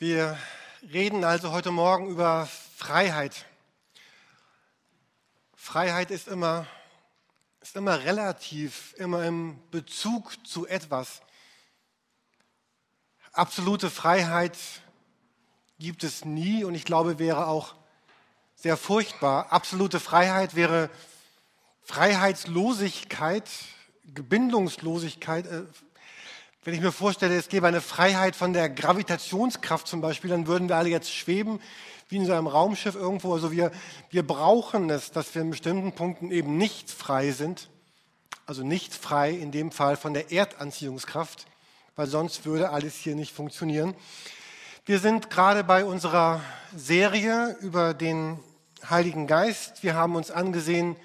Wir 0.00 0.38
reden 0.94 1.24
also 1.24 1.52
heute 1.52 1.70
Morgen 1.70 2.08
über 2.08 2.48
Freiheit. 2.74 3.44
Freiheit 5.54 6.10
ist 6.10 6.26
immer, 6.26 6.66
ist 7.60 7.76
immer 7.76 8.02
relativ, 8.02 8.94
immer 8.96 9.26
im 9.26 9.58
Bezug 9.70 10.32
zu 10.46 10.66
etwas. 10.66 11.20
Absolute 13.32 13.90
Freiheit 13.90 14.56
gibt 15.78 16.02
es 16.02 16.24
nie 16.24 16.64
und 16.64 16.74
ich 16.74 16.86
glaube, 16.86 17.18
wäre 17.18 17.46
auch 17.46 17.74
sehr 18.54 18.78
furchtbar. 18.78 19.52
Absolute 19.52 20.00
Freiheit 20.00 20.54
wäre 20.54 20.88
Freiheitslosigkeit, 21.82 23.50
Gebindungslosigkeit, 24.14 25.46
äh, 25.46 25.64
wenn 26.62 26.74
ich 26.74 26.80
mir 26.80 26.92
vorstelle, 26.92 27.36
es 27.36 27.48
gäbe 27.48 27.66
eine 27.66 27.80
Freiheit 27.80 28.36
von 28.36 28.52
der 28.52 28.68
Gravitationskraft 28.68 29.86
zum 29.86 30.00
Beispiel, 30.00 30.30
dann 30.30 30.46
würden 30.46 30.68
wir 30.68 30.76
alle 30.76 30.90
jetzt 30.90 31.12
schweben 31.12 31.60
wie 32.10 32.16
in 32.16 32.26
so 32.26 32.32
einem 32.32 32.48
Raumschiff 32.48 32.96
irgendwo. 32.96 33.32
Also 33.32 33.52
wir, 33.52 33.70
wir 34.10 34.26
brauchen 34.26 34.90
es, 34.90 35.12
dass 35.12 35.34
wir 35.34 35.42
in 35.42 35.50
bestimmten 35.50 35.92
Punkten 35.92 36.30
eben 36.30 36.58
nicht 36.58 36.90
frei 36.90 37.30
sind. 37.30 37.70
Also 38.46 38.64
nicht 38.64 38.92
frei 38.92 39.30
in 39.30 39.52
dem 39.52 39.70
Fall 39.70 39.96
von 39.96 40.12
der 40.12 40.32
Erdanziehungskraft, 40.32 41.46
weil 41.94 42.08
sonst 42.08 42.44
würde 42.44 42.70
alles 42.70 42.96
hier 42.96 43.14
nicht 43.14 43.32
funktionieren. 43.32 43.94
Wir 44.84 44.98
sind 44.98 45.30
gerade 45.30 45.62
bei 45.62 45.84
unserer 45.84 46.40
Serie 46.76 47.56
über 47.60 47.94
den 47.94 48.40
Heiligen 48.88 49.28
Geist. 49.28 49.84
Wir 49.84 49.94
haben 49.94 50.16
uns 50.16 50.32
angesehen, 50.32 50.96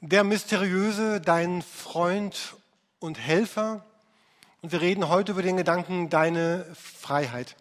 der 0.00 0.24
mysteriöse, 0.24 1.20
dein 1.20 1.62
Freund 1.62 2.56
und 2.98 3.18
Helfer. 3.20 3.84
Und 4.60 4.72
wir 4.72 4.80
reden 4.80 5.08
heute 5.08 5.30
über 5.30 5.42
den 5.42 5.56
Gedanken 5.56 6.10
deine 6.10 6.66
Freiheit. 6.74 7.54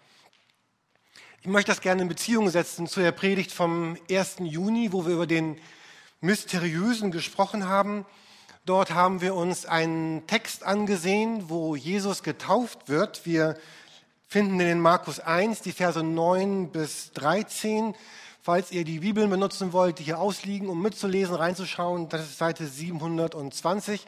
Ich 1.42 1.48
möchte 1.48 1.70
das 1.70 1.82
gerne 1.82 2.02
in 2.02 2.08
Beziehung 2.08 2.50
setzen 2.50 2.88
zu 2.88 3.02
der 3.02 3.12
Predigt 3.12 3.52
vom 3.52 3.98
1. 4.10 4.38
Juni, 4.40 4.92
wo 4.92 5.06
wir 5.06 5.14
über 5.14 5.28
den 5.28 5.60
Mysteriösen 6.22 7.12
gesprochen 7.12 7.68
haben. 7.68 8.04
Dort 8.66 8.96
haben 8.96 9.22
wir 9.22 9.36
uns 9.36 9.68
einen 9.68 10.26
Text 10.26 10.64
angesehen, 10.64 11.50
wo 11.50 11.76
Jesus 11.76 12.24
getauft 12.24 12.90
wird. 12.90 13.28
Wir 13.28 13.60
finden 14.28 14.60
in 14.60 14.82
Markus 14.82 15.20
1 15.20 15.62
die 15.62 15.74
Verse 15.74 16.02
9 16.02 16.72
bis 16.72 17.12
13. 17.12 17.94
Falls 18.42 18.72
ihr 18.72 18.86
die 18.86 19.02
Bibeln 19.02 19.30
benutzen 19.30 19.72
wollt, 19.72 20.00
die 20.00 20.04
hier 20.04 20.20
ausliegen, 20.20 20.68
um 20.68 20.82
mitzulesen, 20.82 21.36
reinzuschauen, 21.36 22.10
das 22.10 22.22
ist 22.22 22.40
Seite 22.40 22.66
720. 22.66 24.08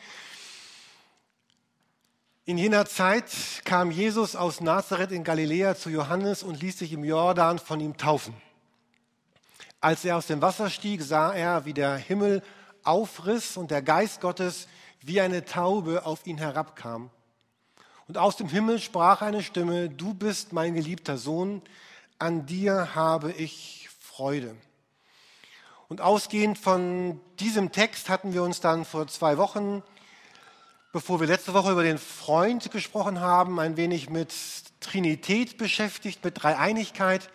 In 2.45 2.57
jener 2.57 2.85
Zeit 2.85 3.25
kam 3.63 3.91
Jesus 3.91 4.35
aus 4.35 4.59
Nazareth 4.59 5.11
in 5.11 5.23
Galiläa 5.23 5.75
zu 5.75 5.89
Johannes 5.89 6.41
und 6.41 6.59
ließ 6.61 6.79
sich 6.79 6.93
im 6.93 7.03
Jordan 7.03 7.59
von 7.59 7.79
ihm 7.79 7.97
taufen. 7.97 8.33
Als 9.81 10.03
er 10.03 10.17
aus 10.17 10.27
dem 10.27 10.41
Wasser 10.41 10.69
stieg, 10.69 11.01
sah 11.01 11.31
er, 11.31 11.65
wie 11.65 11.73
der 11.73 11.95
Himmel 11.95 12.41
aufriss 12.83 13.55
und 13.55 13.71
der 13.71 13.81
Geist 13.81 14.21
Gottes 14.21 14.67
wie 15.01 15.21
eine 15.21 15.45
Taube 15.45 16.05
auf 16.05 16.25
ihn 16.25 16.37
herabkam. 16.37 17.09
Und 18.07 18.17
aus 18.17 18.37
dem 18.37 18.49
Himmel 18.49 18.79
sprach 18.79 19.21
eine 19.21 19.43
Stimme, 19.43 19.89
du 19.89 20.13
bist 20.13 20.51
mein 20.51 20.73
geliebter 20.73 21.17
Sohn, 21.17 21.61
an 22.17 22.45
dir 22.45 22.95
habe 22.95 23.31
ich 23.31 23.89
Freude. 23.99 24.55
Und 25.87 26.01
ausgehend 26.01 26.57
von 26.57 27.21
diesem 27.39 27.71
Text 27.71 28.09
hatten 28.09 28.33
wir 28.33 28.43
uns 28.43 28.59
dann 28.59 28.83
vor 28.85 29.07
zwei 29.07 29.37
Wochen 29.37 29.83
bevor 30.91 31.19
wir 31.19 31.27
letzte 31.27 31.53
Woche 31.53 31.71
über 31.71 31.83
den 31.83 31.99
Freund 31.99 32.71
gesprochen 32.71 33.19
haben, 33.19 33.59
ein 33.59 33.77
wenig 33.77 34.09
mit 34.09 34.33
Trinität 34.79 35.57
beschäftigt, 35.57 36.23
mit 36.23 36.41
Dreieinigkeit. 36.41 37.29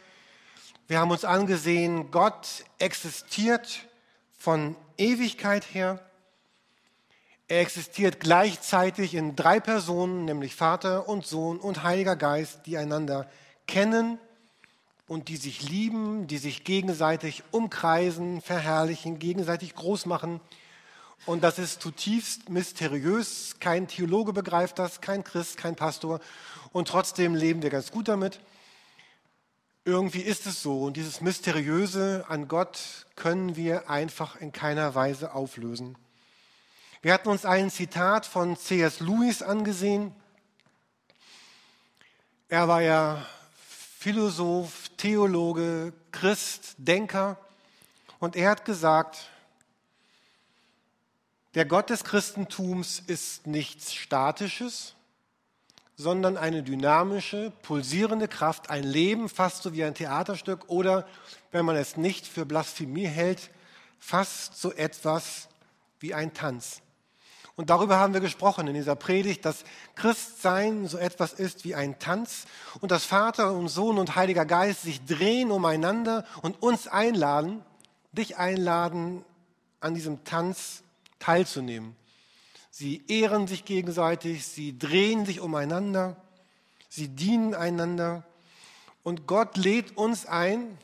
Wir 0.89 0.99
haben 0.99 1.13
uns 1.13 1.25
angesehen, 1.25 2.11
Gott 2.11 2.65
existiert 2.79 3.87
von 4.37 4.75
Ewigkeit 4.99 5.73
her. 5.73 6.01
Er 7.47 7.61
existiert 7.61 8.21
gleichzeitig 8.21 9.15
in 9.15 9.37
drei 9.37 9.61
Personen, 9.61 10.25
nämlich 10.25 10.57
Vater 10.57 11.09
und 11.09 11.27
Sohn 11.27 11.59
und 11.59 11.85
Heiliger 11.85 12.17
Geist, 12.17 12.67
die 12.67 12.77
einander 12.77 13.31
kennen 13.69 14.19
und 15.07 15.29
die 15.29 15.37
sich 15.37 15.63
lieben, 15.63 16.27
die 16.27 16.39
sich 16.39 16.65
gegenseitig 16.65 17.45
umkreisen, 17.53 18.41
verherrlichen, 18.41 19.19
gegenseitig 19.19 19.75
groß 19.75 20.07
machen 20.07 20.41
und 21.27 21.43
das 21.43 21.59
ist 21.59 21.81
zutiefst 21.81 22.51
mysteriös. 22.51 23.57
Kein 23.61 23.89
Theologe 23.89 24.33
begreift 24.33 24.79
das, 24.79 25.01
kein 25.01 25.25
Christ, 25.25 25.57
kein 25.57 25.75
Pastor. 25.75 26.21
Und 26.73 26.89
trotzdem 26.89 27.35
leben 27.35 27.63
wir 27.63 27.71
ganz 27.71 27.91
gut 27.91 28.09
damit. 28.09 28.41
Irgendwie 29.87 30.21
ist 30.21 30.47
es 30.47 30.63
so. 30.63 30.83
Und 30.83 30.97
dieses 30.97 31.21
Mysteriöse 31.21 32.25
an 32.29 32.49
Gott 32.49 33.07
können 33.17 33.57
wir 33.57 33.89
einfach 33.89 34.37
in 34.37 34.53
keiner 34.53 34.95
Weise 34.95 35.35
auflösen. 35.35 35.97
Wir 37.01 37.13
hatten 37.13 37.29
uns 37.29 37.45
ein 37.45 37.71
Zitat 37.71 38.25
von 38.25 38.57
C.S. 38.57 39.01
Lewis 39.01 39.43
angesehen. 39.43 40.15
Er 42.49 42.69
war 42.69 42.81
ja 42.81 43.27
Philosoph, 43.99 44.91
Theologe, 44.97 45.93
Christ, 46.13 46.75
Denker. 46.79 47.39
Und 48.21 48.37
er 48.37 48.51
hat 48.51 48.65
gesagt, 48.65 49.29
der 51.55 51.65
Gott 51.65 51.91
des 51.91 52.05
Christentums 52.05 53.03
ist 53.07 53.47
nichts 53.47 53.95
Statisches, 53.95 54.95
sondern 55.97 56.37
eine 56.37 56.63
dynamische, 56.63 57.53
pulsierende 57.63 58.27
Kraft, 58.27 58.71
ein 58.71 58.83
Leben, 58.83 59.29
fast 59.29 59.63
so 59.63 59.73
wie 59.73 59.85
ein 59.85 59.95
Theaterstück 59.95 60.69
oder, 60.69 61.07
wenn 61.53 61.65
man 61.65 61.77
es 61.77 61.97
nicht 61.97 62.27
für 62.27 62.45
Blasphemie 62.45 63.07
hält, 63.07 63.51
fast 64.01 64.61
so 64.61 64.73
etwas 64.73 65.49
wie 66.01 66.15
ein 66.15 66.35
Tanz. 66.35 66.81
Und 67.57 67.71
darüber 67.71 67.99
haben 67.99 68.15
wir 68.15 68.21
gesprochen 68.21 68.67
in 68.67 68.75
dieser 68.75 68.97
Predigt, 68.97 69.45
dass 69.45 69.63
Christsein 69.95 70.89
so 70.89 70.99
etwas 70.99 71.33
ist 71.33 71.65
wie 71.65 71.77
ein 71.77 72.01
Tanz 72.01 72.47
und 72.81 72.91
dass 72.91 73.05
Vater 73.05 73.53
und 73.53 73.69
Sohn 73.69 73.99
und 73.99 74.17
Heiliger 74.17 74.45
Geist 74.45 74.83
sich 74.83 75.05
drehen 75.05 75.53
umeinander 75.53 76.25
und 76.43 76.61
uns 76.61 76.89
einladen, 76.89 77.63
dich 78.11 78.37
einladen, 78.37 79.25
an 79.79 79.95
diesem 79.95 80.25
Tanz 80.25 80.84
teilzunehmen. 81.19 81.97
Sie 82.71 83.05
ehren 83.07 83.47
sich 83.47 83.65
gegenseitig, 83.65 84.47
sie 84.47 84.79
drehen 84.79 85.27
sich 85.27 85.41
umeinander, 85.41 86.17
sie 86.89 87.09
dienen 87.09 87.55
einander. 87.55 88.25
Und 89.03 89.27
Gott 89.27 89.57
lädt 89.57 89.97
uns 89.97 90.27
ein, 90.27 90.77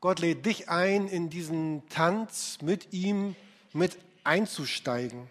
Gott 0.00 0.20
lädt 0.20 0.46
dich 0.46 0.70
ein, 0.70 1.08
in 1.08 1.28
diesen 1.28 1.86
Tanz 1.90 2.58
mit 2.62 2.92
ihm 2.92 3.36
mit 3.72 3.98
einzusteigen. 4.24 5.30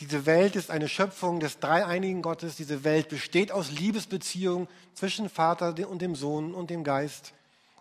Diese 0.00 0.26
Welt 0.26 0.54
ist 0.54 0.70
eine 0.70 0.88
Schöpfung 0.88 1.40
des 1.40 1.58
dreieinigen 1.58 2.22
Gottes. 2.22 2.56
Diese 2.56 2.84
Welt 2.84 3.08
besteht 3.08 3.50
aus 3.50 3.72
Liebesbeziehungen 3.72 4.68
zwischen 4.94 5.28
Vater 5.28 5.74
und 5.88 6.02
dem 6.02 6.14
Sohn 6.14 6.54
und 6.54 6.70
dem 6.70 6.84
Geist. 6.84 7.32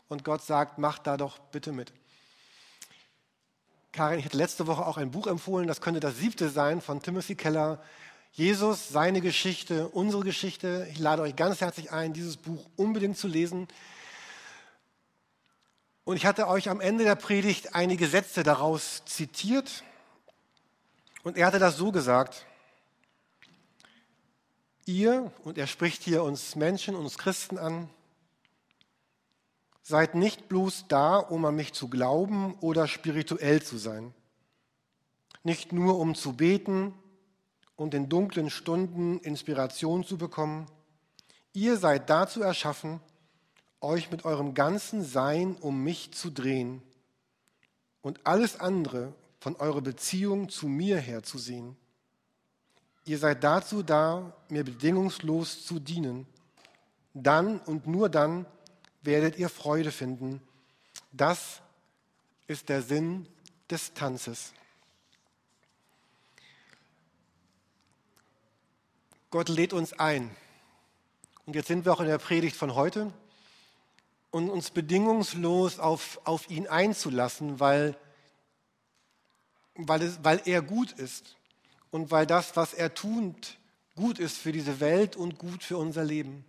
Und 0.08 0.24
Gott 0.24 0.42
sagt, 0.42 0.80
mach 0.80 0.98
da 0.98 1.18
doch 1.18 1.38
bitte 1.38 1.72
mit. 1.72 1.92
Karin, 3.98 4.20
ich 4.20 4.26
hatte 4.26 4.38
letzte 4.38 4.68
Woche 4.68 4.86
auch 4.86 4.98
ein 4.98 5.10
Buch 5.10 5.26
empfohlen, 5.26 5.68
das 5.68 5.82
könnte 5.82 6.00
das 6.00 6.18
siebte 6.18 6.50
sein 6.50 6.82
von 6.82 7.02
Timothy 7.02 7.34
Keller. 7.34 7.82
Jesus, 8.32 8.90
seine 8.90 9.22
Geschichte, 9.22 9.88
unsere 9.88 10.24
Geschichte. 10.24 10.88
Ich 10.92 11.00
lade 11.00 11.24
euch 11.24 11.36
ganz 11.36 11.62
herzlich 11.62 11.92
ein, 11.92 12.14
dieses 12.14 12.38
Buch 12.38 12.64
unbedingt 12.76 13.18
zu 13.18 13.28
lesen. 13.28 13.68
Und 16.04 16.16
ich 16.16 16.28
hatte 16.28 16.48
euch 16.48 16.70
am 16.70 16.80
Ende 16.80 17.06
der 17.06 17.16
Predigt 17.16 17.74
einige 17.74 18.08
Sätze 18.08 18.44
daraus 18.44 19.04
zitiert. 19.06 19.84
Und 21.24 21.36
er 21.36 21.48
hatte 21.48 21.58
das 21.58 21.78
so 21.78 21.92
gesagt. 21.92 22.46
Ihr, 24.86 25.32
und 25.44 25.58
er 25.58 25.66
spricht 25.66 26.04
hier 26.04 26.22
uns 26.22 26.56
Menschen, 26.56 26.94
uns 26.96 27.18
Christen 27.18 27.58
an, 27.58 27.90
Seid 29.90 30.16
nicht 30.16 30.50
bloß 30.50 30.90
da, 30.90 31.16
um 31.16 31.46
an 31.46 31.56
mich 31.56 31.72
zu 31.72 31.88
glauben 31.88 32.56
oder 32.56 32.90
spirituell 32.90 33.62
zu 33.62 33.78
sein. 33.78 34.14
Nicht 35.44 35.72
nur 35.72 35.98
um 35.98 36.14
zu 36.14 36.34
beten 36.34 36.94
und 37.78 37.94
in 37.94 38.10
dunklen 38.10 38.50
Stunden 38.50 39.18
Inspiration 39.20 40.04
zu 40.04 40.18
bekommen. 40.18 40.66
Ihr 41.54 41.78
seid 41.78 42.10
dazu 42.10 42.42
erschaffen, 42.42 43.00
euch 43.80 44.12
mit 44.12 44.26
eurem 44.26 44.56
ganzen 44.56 45.06
Sein 45.06 45.56
um 45.56 45.86
mich 45.86 46.14
zu 46.14 46.32
drehen 46.32 46.82
und 48.02 48.20
alles 48.28 48.60
andere 48.60 49.14
von 49.40 49.56
eurer 49.56 49.80
Beziehung 49.80 50.50
zu 50.50 50.68
mir 50.68 50.98
her 50.98 51.24
zu 51.24 51.38
sehen. 51.38 51.78
Ihr 53.06 53.20
seid 53.20 53.42
dazu 53.42 53.84
da, 53.84 54.36
mir 54.50 54.66
bedingungslos 54.66 55.66
zu 55.66 55.80
dienen. 55.80 56.28
Dann 57.14 57.60
und 57.60 57.88
nur 57.88 58.10
dann, 58.10 58.46
werdet 59.02 59.38
ihr 59.38 59.50
Freude 59.50 59.92
finden. 59.92 60.42
Das 61.12 61.62
ist 62.48 62.70
der 62.70 62.82
Sinn 62.82 63.28
des 63.70 63.94
Tanzes. 63.94 64.54
Gott 69.30 69.50
lädt 69.50 69.74
uns 69.74 69.94
ein, 69.94 70.36
Und 71.46 71.56
jetzt 71.56 71.68
sind 71.68 71.86
wir 71.86 71.94
auch 71.94 72.00
in 72.00 72.08
der 72.08 72.18
Predigt 72.18 72.56
von 72.56 72.76
heute 72.76 73.12
und 74.32 74.50
uns 74.50 74.70
bedingungslos 74.70 75.80
auf, 75.80 76.20
auf 76.26 76.50
ihn 76.50 76.68
einzulassen, 76.68 77.60
weil, 77.60 77.98
weil, 79.76 80.02
es, 80.02 80.24
weil 80.24 80.42
er 80.46 80.62
gut 80.62 80.92
ist 80.92 81.38
und 81.92 82.12
weil 82.12 82.26
das, 82.26 82.56
was 82.56 82.74
er 82.74 82.94
tut, 82.94 83.58
gut 83.96 84.20
ist 84.20 84.38
für 84.38 84.52
diese 84.52 84.80
Welt 84.80 85.16
und 85.16 85.38
gut 85.38 85.64
für 85.64 85.78
unser 85.78 86.04
Leben. 86.04 86.46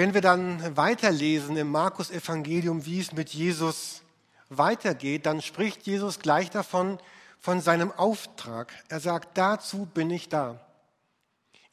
Wenn 0.00 0.14
wir 0.14 0.22
dann 0.22 0.78
weiterlesen 0.78 1.58
im 1.58 1.70
Markus 1.70 2.10
Evangelium, 2.10 2.86
wie 2.86 3.00
es 3.00 3.12
mit 3.12 3.28
Jesus 3.34 4.00
weitergeht, 4.48 5.26
dann 5.26 5.42
spricht 5.42 5.82
Jesus 5.82 6.20
gleich 6.20 6.48
davon, 6.48 6.98
von 7.38 7.60
seinem 7.60 7.92
Auftrag. 7.92 8.72
Er 8.88 9.00
sagt, 9.00 9.36
dazu 9.36 9.84
bin 9.84 10.08
ich 10.10 10.30
da. 10.30 10.58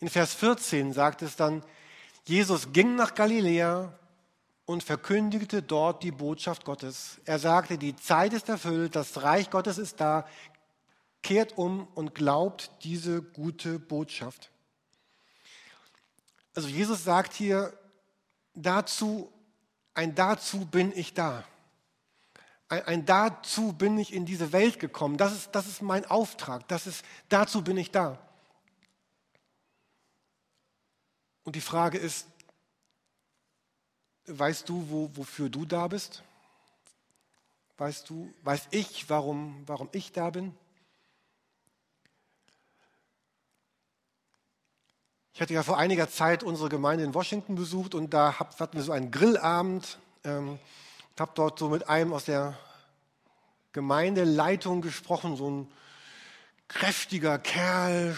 In 0.02 0.10
Vers 0.10 0.34
14 0.34 0.92
sagt 0.92 1.22
es 1.22 1.38
dann, 1.38 1.64
Jesus 2.26 2.74
ging 2.74 2.96
nach 2.96 3.16
Galiläa 3.16 3.98
und 4.66 4.84
verkündigte 4.84 5.62
dort 5.62 6.04
die 6.04 6.12
Botschaft 6.12 6.66
Gottes. 6.66 7.22
Er 7.24 7.40
sagte, 7.40 7.78
die 7.78 7.96
Zeit 7.96 8.34
ist 8.34 8.50
erfüllt, 8.50 8.98
das 8.98 9.24
Reich 9.24 9.50
Gottes 9.50 9.78
ist 9.78 10.02
da, 10.02 10.28
kehrt 11.24 11.58
um 11.58 11.88
und 11.96 12.14
glaubt 12.14 12.72
diese 12.84 13.22
gute 13.22 13.80
Botschaft. 13.80 14.52
Also 16.54 16.68
Jesus 16.68 17.06
sagt 17.06 17.32
hier, 17.34 17.72
dazu, 18.64 19.32
ein 19.94 20.16
dazu 20.16 20.66
bin 20.66 20.92
ich 20.96 21.14
da. 21.14 21.44
Ein, 22.70 22.84
ein, 22.84 23.06
dazu 23.06 23.74
bin 23.74 23.98
ich 23.98 24.14
in 24.14 24.26
diese 24.26 24.52
Welt 24.52 24.80
gekommen. 24.80 25.18
Das 25.18 25.34
ist, 25.34 25.52
das 25.54 25.68
ist 25.68 25.82
mein 25.82 26.06
Auftrag. 26.06 26.68
Das 26.68 26.88
ist, 26.88 27.06
dazu 27.30 27.64
bin 27.64 27.78
ich 27.78 27.92
da. 27.92 28.20
Und 31.44 31.56
die 31.56 31.62
Frage 31.62 31.98
ist, 31.98 32.28
weißt 34.26 34.68
du, 34.68 34.90
wo, 34.90 35.10
wofür 35.16 35.50
du 35.50 35.66
da 35.66 35.88
bist? 35.88 36.24
Weißt 37.78 38.10
du, 38.10 38.34
weiß 38.44 38.68
ich, 38.72 39.10
warum, 39.10 39.64
warum 39.66 39.88
ich 39.94 40.12
da 40.12 40.30
bin? 40.30 40.54
Ich 45.38 45.42
hatte 45.42 45.54
ja 45.54 45.62
vor 45.62 45.78
einiger 45.78 46.10
Zeit 46.10 46.42
unsere 46.42 46.68
Gemeinde 46.68 47.04
in 47.04 47.14
Washington 47.14 47.54
besucht 47.54 47.94
und 47.94 48.12
da 48.12 48.40
hatten 48.40 48.76
wir 48.76 48.82
so 48.82 48.92
einen 48.92 49.12
Grillabend. 49.12 50.00
Ähm, 50.24 50.58
habe 51.20 51.32
dort 51.36 51.60
so 51.60 51.70
mit 51.70 51.88
einem 51.88 52.12
aus 52.12 52.26
der 52.26 52.58
Gemeindeleitung 53.72 54.82
gesprochen, 54.82 55.38
so 55.38 55.48
ein 55.48 55.72
kräftiger 56.68 57.38
Kerl, 57.38 58.18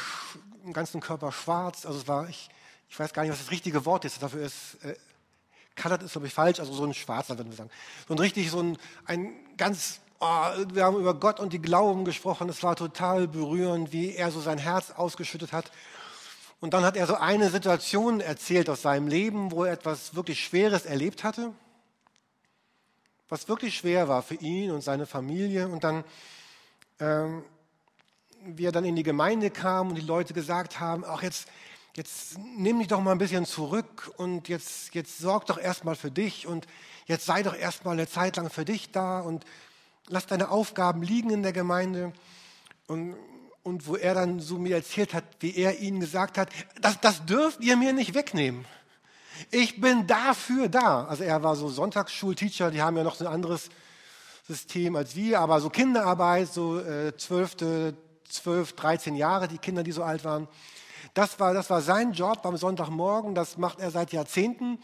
im 0.64 0.72
ganzen 0.72 1.02
Körper 1.02 1.34
schwarz. 1.34 1.86
Also 1.86 2.00
es 2.00 2.08
war, 2.08 2.30
ich, 2.30 2.50
ich 2.88 2.98
weiß 2.98 3.12
gar 3.12 3.24
nicht, 3.24 3.34
was 3.34 3.40
das 3.40 3.52
richtige 3.52 3.84
Wort 3.86 4.06
ist. 4.06 4.24
Dafür 4.24 4.44
ist, 4.44 4.76
äh, 4.86 4.96
colored 5.76 6.04
ist, 6.04 6.14
glaube 6.14 6.28
ich, 6.28 6.34
falsch, 6.34 6.62
also 6.62 6.72
so 6.72 6.86
ein 6.86 6.94
schwarzer, 6.94 7.38
würden 7.38 7.50
wir 7.50 7.58
sagen. 7.58 7.70
So 8.08 8.14
ein 8.14 8.20
richtig, 8.20 8.50
so 8.50 8.62
ein, 8.62 8.78
ein 9.04 9.34
ganz, 9.58 10.00
oh, 10.22 10.46
wir 10.72 10.86
haben 10.86 10.96
über 10.96 11.16
Gott 11.16 11.42
und 11.42 11.52
die 11.52 11.62
Glauben 11.62 12.06
gesprochen. 12.06 12.48
Es 12.48 12.64
war 12.64 12.78
total 12.78 13.28
berührend, 13.28 13.92
wie 13.92 14.16
er 14.16 14.32
so 14.32 14.40
sein 14.40 14.58
Herz 14.58 14.92
ausgeschüttet 14.92 15.52
hat. 15.52 15.70
Und 16.60 16.74
dann 16.74 16.84
hat 16.84 16.98
er 16.98 17.08
so 17.08 17.16
eine 17.16 17.50
Situation 17.50 18.20
erzählt 18.20 18.70
aus 18.70 18.82
seinem 18.82 19.08
Leben, 19.08 19.52
wo 19.52 19.64
er 19.64 19.74
etwas 19.74 20.16
wirklich 20.16 20.44
Schweres 20.44 20.86
erlebt 20.86 21.24
hatte 21.24 21.54
was 23.30 23.48
wirklich 23.48 23.78
schwer 23.78 24.08
war 24.08 24.24
für 24.24 24.36
ihn 24.36 24.72
und 24.72 24.82
seine 24.82 25.06
Familie. 25.06 25.68
Und 25.68 25.84
dann, 25.84 26.04
ähm, 27.00 27.44
wie 28.44 28.66
er 28.66 28.72
dann 28.72 28.86
in 28.86 28.96
die 28.96 29.04
Gemeinde 29.04 29.52
kam 29.52 29.90
und 29.90 29.96
die 29.96 30.02
Leute 30.02 30.34
gesagt 30.34 30.80
haben, 30.80 31.06
ach 31.06 31.22
jetzt, 31.22 31.48
jetzt 31.96 32.38
nimm 32.58 32.80
dich 32.80 32.88
doch 32.88 33.02
mal 33.02 33.12
ein 33.12 33.18
bisschen 33.20 33.46
zurück 33.46 34.12
und 34.18 34.50
jetzt, 34.50 34.94
jetzt 34.96 35.20
sorg 35.20 35.46
doch 35.46 35.60
erstmal 35.60 35.96
für 35.96 36.12
dich 36.12 36.48
und 36.48 36.66
jetzt 37.06 37.26
sei 37.26 37.44
doch 37.44 37.56
erstmal 37.56 37.94
eine 37.94 38.08
Zeit 38.08 38.38
lang 38.38 38.50
für 38.50 38.66
dich 38.66 38.92
da 38.92 39.20
und 39.22 39.46
lass 40.08 40.26
deine 40.26 40.50
Aufgaben 40.50 41.04
liegen 41.04 41.30
in 41.30 41.44
der 41.44 41.54
Gemeinde. 41.54 42.12
Und, 42.88 43.16
und 43.70 43.88
wo 43.88 43.96
er 43.96 44.16
dann 44.16 44.40
so 44.40 44.58
mir 44.58 44.76
erzählt 44.76 45.14
hat, 45.14 45.24
wie 45.40 45.56
er 45.56 45.80
ihnen 45.80 46.00
gesagt 46.00 46.38
hat, 46.38 46.50
das, 46.82 47.00
das 47.00 47.26
dürft 47.26 47.62
ihr 47.62 47.78
mir 47.78 47.94
nicht 47.94 48.16
wegnehmen. 48.16 48.66
Ich 49.52 49.80
bin 49.80 50.08
dafür 50.08 50.68
da. 50.68 51.06
Also 51.06 51.24
er 51.24 51.44
war 51.44 51.56
so 51.56 51.70
Sonntagsschulteacher, 51.70 52.72
die 52.72 52.82
haben 52.82 52.98
ja 52.98 53.04
noch 53.04 53.16
so 53.16 53.26
ein 53.26 53.34
anderes 53.34 53.70
System 54.48 54.96
als 54.96 55.16
wir, 55.16 55.40
aber 55.40 55.62
so 55.62 55.70
Kinderarbeit, 55.70 56.52
so 56.52 56.80
äh, 56.80 57.16
12, 57.16 57.94
12, 58.28 58.74
13 58.74 59.16
Jahre, 59.16 59.48
die 59.48 59.60
Kinder, 59.60 59.84
die 59.84 59.92
so 59.92 60.04
alt 60.04 60.26
waren. 60.26 60.48
Das 61.14 61.40
war, 61.40 61.54
das 61.54 61.70
war 61.70 61.82
sein 61.82 62.14
Job 62.14 62.46
am 62.46 62.58
Sonntagmorgen, 62.58 63.36
das 63.36 63.58
macht 63.58 63.80
er 63.80 63.92
seit 63.92 64.12
Jahrzehnten. 64.12 64.80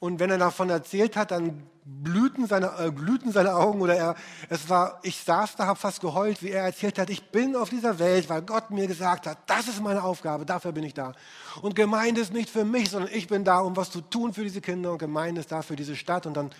Und 0.00 0.18
wenn 0.18 0.30
er 0.30 0.38
davon 0.38 0.70
erzählt 0.70 1.16
hat, 1.16 1.30
dann 1.30 1.62
blühten 1.84 2.46
seine, 2.46 2.72
äh, 2.78 2.92
glühten 2.92 3.32
seine 3.32 3.54
Augen 3.54 3.80
oder 3.80 3.96
er, 3.96 4.14
es 4.48 4.68
war, 4.68 5.00
ich 5.02 5.18
saß 5.18 5.56
da, 5.56 5.66
habe 5.66 5.78
fast 5.78 6.00
geheult, 6.00 6.42
wie 6.42 6.50
er 6.50 6.64
erzählt 6.64 6.98
hat, 6.98 7.10
ich 7.10 7.30
bin 7.30 7.56
auf 7.56 7.70
dieser 7.70 7.98
Welt, 7.98 8.28
weil 8.28 8.42
Gott 8.42 8.70
mir 8.70 8.86
gesagt 8.86 9.26
hat, 9.26 9.38
das 9.46 9.66
ist 9.66 9.82
meine 9.82 10.04
Aufgabe, 10.04 10.46
dafür 10.46 10.72
bin 10.72 10.84
ich 10.84 10.94
da. 10.94 11.12
Und 11.60 11.74
Gemeinde 11.74 12.20
ist 12.20 12.32
nicht 12.32 12.50
für 12.50 12.64
mich, 12.64 12.90
sondern 12.90 13.12
ich 13.12 13.26
bin 13.26 13.44
da, 13.44 13.60
um 13.60 13.76
was 13.76 13.90
zu 13.90 14.00
tun 14.00 14.32
für 14.32 14.44
diese 14.44 14.60
Kinder 14.60 14.92
und 14.92 14.98
Gemeinde 14.98 15.40
ist 15.40 15.50
da 15.50 15.62
für 15.62 15.74
diese 15.74 15.96
Stadt. 15.96 16.26
Und 16.26 16.34
dann 16.34 16.50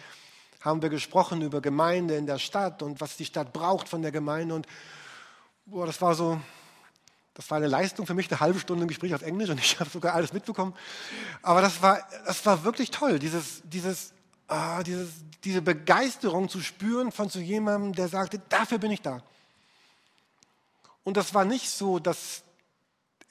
haben 0.61 0.83
wir 0.83 0.89
gesprochen 0.89 1.41
über 1.43 1.61
Gemeinde 1.61 2.17
in 2.17 2.27
der 2.27 2.39
Stadt 2.39 2.83
und 2.83 3.01
was 3.01 3.17
die 3.17 3.25
Stadt 3.25 3.53
braucht 3.53 3.89
von 3.89 4.03
der 4.03 4.11
Gemeinde. 4.11 4.55
Und 4.57 4.67
boah, 5.67 5.87
das 5.87 6.01
war 6.01 6.17
so, 6.17 6.41
das 7.35 7.49
war 7.49 7.59
eine 7.59 7.69
Leistung 7.69 8.07
für 8.07 8.15
mich, 8.15 8.29
eine 8.29 8.41
halbe 8.41 8.59
Stunde 8.59 8.87
Gespräch 8.87 9.15
auf 9.15 9.23
Englisch 9.23 9.51
und 9.51 9.61
ich 9.61 9.79
habe 9.79 9.89
sogar 9.89 10.15
alles 10.15 10.33
mitbekommen. 10.33 10.75
Aber 11.43 11.63
das 11.63 11.81
war, 11.81 12.01
das 12.27 12.45
war 12.45 12.65
wirklich 12.65 12.91
toll, 12.91 13.21
dieses, 13.21 13.63
dieses, 13.65 14.13
ah, 14.53 14.83
dieses, 14.83 15.11
diese 15.45 15.63
Begeisterung 15.63 16.49
zu 16.49 16.61
spüren 16.61 17.11
von 17.11 17.29
so 17.29 17.39
jemandem, 17.39 17.95
der 17.95 18.09
sagte, 18.09 18.41
dafür 18.49 18.79
bin 18.79 18.91
ich 18.91 19.03
da. 19.03 19.23
Und 21.05 21.17
das 21.17 21.35
war 21.35 21.45
nicht 21.45 21.69
so, 21.71 21.99
dass 21.99 22.43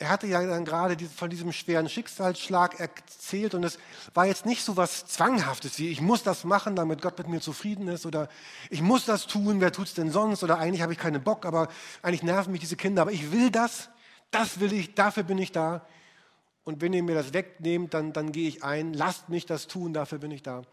er 0.02 0.10
hatte 0.10 0.26
ja 0.26 0.44
dann 0.44 0.66
gerade 0.66 0.98
von 1.10 1.30
diesem 1.30 1.52
schweren 1.52 1.88
Schicksalsschlag 1.88 2.80
erzählt 2.80 3.54
und 3.54 3.64
es 3.64 3.78
war 4.16 4.26
jetzt 4.26 4.48
nicht 4.48 4.64
so 4.64 4.76
was 4.76 5.06
Zwanghaftes 5.06 5.78
wie, 5.78 5.90
ich 5.90 6.02
muss 6.02 6.24
das 6.24 6.44
machen, 6.44 6.76
damit 6.76 7.04
Gott 7.04 7.20
mit 7.20 7.28
mir 7.28 7.40
zufrieden 7.40 7.88
ist 7.88 8.08
oder 8.08 8.28
ich 8.72 8.82
muss 8.82 9.06
das 9.06 9.28
tun, 9.28 9.62
wer 9.62 9.72
tut 9.72 9.86
es 9.86 9.94
denn 9.94 10.10
sonst 10.10 10.44
oder 10.44 10.58
eigentlich 10.58 10.82
habe 10.82 10.92
ich 10.92 10.98
keinen 10.98 11.24
Bock, 11.24 11.46
aber 11.46 11.68
eigentlich 12.02 12.24
nerven 12.24 12.52
mich 12.52 12.62
diese 12.62 12.78
Kinder, 12.78 13.04
aber 13.04 13.12
ich 13.12 13.32
will 13.32 13.52
das, 13.52 13.90
das 14.32 14.60
will 14.60 14.74
ich, 14.74 14.96
dafür 14.96 15.22
bin 15.22 15.38
ich 15.38 15.52
da. 15.52 15.86
Und 16.64 16.82
wenn 16.82 16.94
ihr 16.94 17.04
mir 17.04 17.16
das 17.16 17.34
wegnehmt, 17.34 17.94
dann, 17.94 18.12
dann 18.12 18.32
gehe 18.32 18.48
ich 18.48 18.64
ein, 18.64 18.94
lasst 18.94 19.30
mich 19.30 19.46
das 19.46 19.68
tun, 19.68 19.94
dafür 19.94 20.18
bin 20.18 20.32
ich 20.32 20.42
da. 20.42 20.64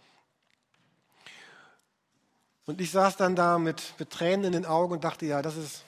Und 2.68 2.82
ich 2.82 2.90
saß 2.90 3.16
dann 3.16 3.34
da 3.34 3.58
mit, 3.58 3.94
mit 3.98 4.10
Tränen 4.10 4.44
in 4.44 4.52
den 4.52 4.66
Augen 4.66 4.92
und 4.92 5.02
dachte, 5.02 5.24
ja, 5.24 5.40
das 5.40 5.56
ist, 5.56 5.84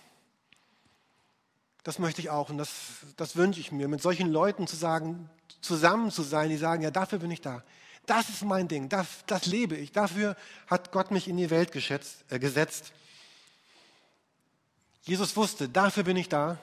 das 1.83 1.99
möchte 1.99 2.23
ich 2.23 2.31
auch 2.31 2.49
und 2.49 2.57
das, 2.57 2.71
das 3.19 3.37
wünsche 3.37 3.61
ich 3.61 3.71
mir, 3.71 3.87
mit 3.87 4.01
solchen 4.01 4.33
Leuten 4.33 4.67
zu 4.67 4.77
sagen, 4.77 5.29
zusammen 5.61 6.11
zu 6.11 6.23
sein, 6.23 6.49
die 6.49 6.57
sagen, 6.57 6.83
ja, 6.83 6.91
dafür 6.91 7.19
bin 7.19 7.31
ich 7.31 7.43
da. 7.43 7.63
Das 8.07 8.31
ist 8.31 8.45
mein 8.45 8.67
Ding, 8.67 8.89
das, 8.89 9.07
das 9.27 9.45
lebe 9.45 9.77
ich. 9.77 9.93
Dafür 9.93 10.39
hat 10.69 10.91
Gott 10.91 11.11
mich 11.11 11.29
in 11.29 11.37
die 11.37 11.51
Welt 11.51 11.71
geschätzt, 11.71 12.25
äh, 12.31 12.39
gesetzt. 12.39 12.95
Jesus 15.03 15.37
wusste, 15.37 15.69
dafür 15.69 16.05
bin 16.05 16.17
ich 16.17 16.31
da. 16.31 16.57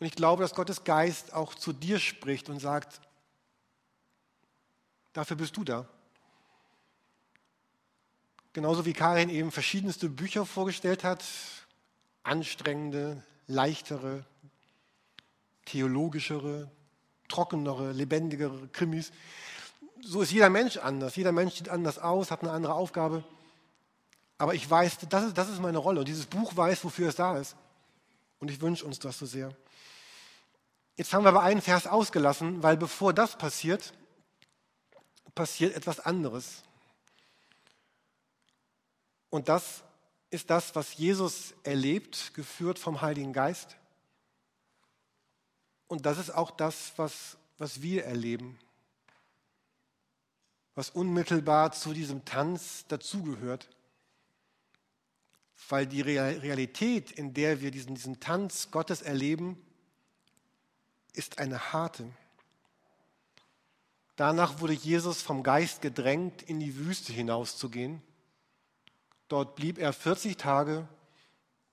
Und 0.00 0.06
ich 0.06 0.14
glaube, 0.14 0.42
dass 0.42 0.54
Gottes 0.54 0.82
Geist 0.82 1.34
auch 1.34 1.54
zu 1.54 1.74
dir 1.74 1.98
spricht 1.98 2.48
und 2.48 2.58
sagt, 2.58 3.02
dafür 5.12 5.36
bist 5.36 5.58
du 5.58 5.62
da. 5.62 5.86
Genauso 8.56 8.86
wie 8.86 8.94
Karin 8.94 9.28
eben 9.28 9.52
verschiedenste 9.52 10.08
Bücher 10.08 10.46
vorgestellt 10.46 11.04
hat, 11.04 11.22
anstrengende, 12.22 13.22
leichtere, 13.46 14.24
theologischere, 15.66 16.70
trockenere, 17.28 17.92
lebendigere 17.92 18.66
Krimis. 18.68 19.12
So 20.00 20.22
ist 20.22 20.32
jeder 20.32 20.48
Mensch 20.48 20.78
anders. 20.78 21.16
Jeder 21.16 21.32
Mensch 21.32 21.56
sieht 21.56 21.68
anders 21.68 21.98
aus, 21.98 22.30
hat 22.30 22.40
eine 22.40 22.50
andere 22.50 22.72
Aufgabe. 22.72 23.24
Aber 24.38 24.54
ich 24.54 24.70
weiß, 24.70 25.00
das 25.06 25.24
ist, 25.24 25.36
das 25.36 25.50
ist 25.50 25.60
meine 25.60 25.76
Rolle. 25.76 25.98
Und 25.98 26.08
dieses 26.08 26.24
Buch 26.24 26.56
weiß, 26.56 26.82
wofür 26.82 27.10
es 27.10 27.16
da 27.16 27.36
ist. 27.36 27.56
Und 28.38 28.50
ich 28.50 28.62
wünsche 28.62 28.86
uns 28.86 28.98
das 28.98 29.18
so 29.18 29.26
sehr. 29.26 29.54
Jetzt 30.96 31.12
haben 31.12 31.26
wir 31.26 31.28
aber 31.28 31.42
einen 31.42 31.60
Vers 31.60 31.86
ausgelassen, 31.86 32.62
weil 32.62 32.78
bevor 32.78 33.12
das 33.12 33.36
passiert, 33.36 33.92
passiert 35.34 35.76
etwas 35.76 36.00
anderes. 36.00 36.62
Und 39.30 39.48
das 39.48 39.82
ist 40.30 40.50
das, 40.50 40.74
was 40.74 40.96
Jesus 40.96 41.54
erlebt, 41.62 42.34
geführt 42.34 42.78
vom 42.78 43.00
Heiligen 43.00 43.32
Geist. 43.32 43.76
Und 45.88 46.04
das 46.06 46.18
ist 46.18 46.30
auch 46.30 46.50
das, 46.50 46.92
was, 46.96 47.36
was 47.58 47.82
wir 47.82 48.04
erleben, 48.04 48.58
was 50.74 50.90
unmittelbar 50.90 51.72
zu 51.72 51.92
diesem 51.92 52.24
Tanz 52.24 52.84
dazugehört. 52.88 53.68
Weil 55.68 55.86
die 55.86 56.02
Realität, 56.02 57.12
in 57.12 57.32
der 57.32 57.60
wir 57.60 57.70
diesen, 57.70 57.94
diesen 57.94 58.20
Tanz 58.20 58.70
Gottes 58.70 59.00
erleben, 59.00 59.56
ist 61.14 61.38
eine 61.38 61.72
harte. 61.72 62.06
Danach 64.16 64.60
wurde 64.60 64.74
Jesus 64.74 65.22
vom 65.22 65.42
Geist 65.42 65.80
gedrängt, 65.80 66.42
in 66.42 66.60
die 66.60 66.76
Wüste 66.76 67.12
hinauszugehen. 67.12 68.02
Dort 69.28 69.56
blieb 69.56 69.78
er 69.78 69.92
40 69.92 70.36
Tage 70.36 70.86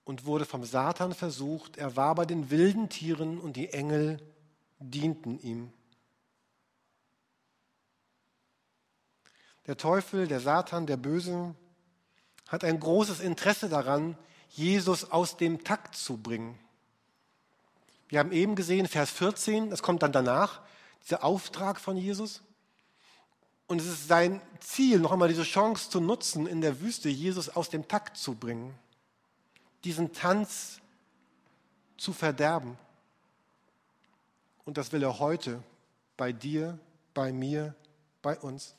und 0.04 0.26
wurde 0.26 0.46
vom 0.46 0.64
Satan 0.64 1.14
versucht. 1.14 1.78
Er 1.78 1.96
war 1.96 2.16
bei 2.16 2.26
den 2.26 2.50
wilden 2.50 2.90
Tieren 2.90 3.40
und 3.40 3.56
die 3.56 3.70
Engel 3.70 4.20
dienten 4.80 5.40
ihm. 5.40 5.72
Der 9.66 9.78
Teufel, 9.78 10.28
der 10.28 10.40
Satan, 10.40 10.88
der 10.88 10.98
Böse 10.98 11.56
hat 12.48 12.64
ein 12.64 12.80
großes 12.80 13.22
Interesse 13.22 13.70
daran, 13.70 14.18
Jesus 14.50 15.10
aus 15.10 15.38
dem 15.38 15.64
Takt 15.64 15.96
zu 15.96 16.18
bringen. 16.18 16.60
Wir 18.10 18.20
haben 18.20 18.32
eben 18.32 18.56
gesehen, 18.56 18.88
Vers 18.88 19.10
14, 19.12 19.70
das 19.70 19.82
kommt 19.82 20.04
dann 20.04 20.12
danach, 20.12 20.62
dieser 21.04 21.24
Auftrag 21.24 21.80
von 21.80 21.98
Jesus. 21.98 22.42
Und 23.68 23.80
es 23.80 23.88
ist 23.88 24.08
sein 24.08 24.42
Ziel, 24.60 25.00
noch 25.00 25.12
einmal 25.12 25.30
diese 25.30 25.44
Chance 25.44 25.90
zu 25.90 26.00
nutzen, 26.00 26.48
in 26.48 26.62
der 26.62 26.82
Wüste 26.82 27.10
Jesus 27.10 27.50
aus 27.50 27.70
dem 27.70 27.88
Takt 27.88 28.18
zu 28.18 28.36
bringen, 28.36 28.74
diesen 29.84 30.14
Tanz 30.14 30.80
zu 31.98 32.14
verderben. 32.14 32.78
Und 34.66 34.78
das 34.78 34.92
will 34.92 35.04
er 35.04 35.20
heute 35.20 35.62
bei 36.18 36.32
dir, 36.32 36.80
bei 37.14 37.32
mir, 37.32 37.76
bei 38.22 38.38
uns. 38.38 38.76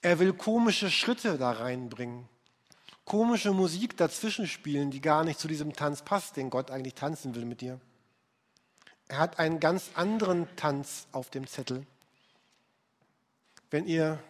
Er 0.00 0.18
will 0.18 0.32
komische 0.32 0.90
Schritte 0.90 1.38
da 1.38 1.52
reinbringen, 1.52 2.28
komische 3.04 3.52
Musik 3.52 3.96
dazwischen 3.96 4.46
spielen, 4.46 4.90
die 4.90 5.00
gar 5.00 5.24
nicht 5.24 5.38
zu 5.38 5.48
diesem 5.48 5.72
Tanz 5.72 6.02
passt, 6.02 6.36
den 6.36 6.50
Gott 6.50 6.70
eigentlich 6.70 6.94
tanzen 6.94 7.34
will 7.34 7.44
mit 7.44 7.60
dir. 7.60 7.80
Er 9.08 9.18
hat 9.18 9.38
einen 9.38 9.60
ganz 9.60 9.90
anderen 9.94 10.48
Tanz 10.56 11.06
auf 11.12 11.30
dem 11.30 11.46
Zettel. 11.46 11.86
Wenn 13.72 13.86
ihr 13.86 14.22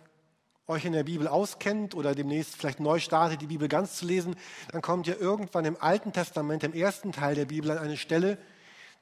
euch 0.69 0.85
in 0.85 0.93
der 0.93 1.03
Bibel 1.03 1.27
auskennt 1.27 1.97
oder 1.97 2.15
demnächst 2.15 2.55
vielleicht 2.55 2.79
neu 2.79 3.01
startet, 3.01 3.43
die 3.43 3.49
Bibel 3.49 3.67
ganz 3.67 3.97
zu 3.97 4.07
lesen, 4.07 4.37
dann 4.71 4.83
kommt 4.83 5.09
ihr 5.09 5.21
irgendwann 5.21 5.65
im 5.65 5.77
Alten 5.83 6.13
Testament, 6.13 6.63
im 6.63 6.73
ersten 6.73 7.11
Teil 7.11 7.35
der 7.35 7.47
Bibel, 7.47 7.73
an 7.73 7.79
eine 7.79 7.97
Stelle, 7.97 8.39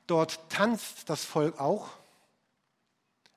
dort 0.06 0.48
tanzt 0.48 1.10
das 1.10 1.26
Volk 1.26 1.60
auch, 1.60 1.90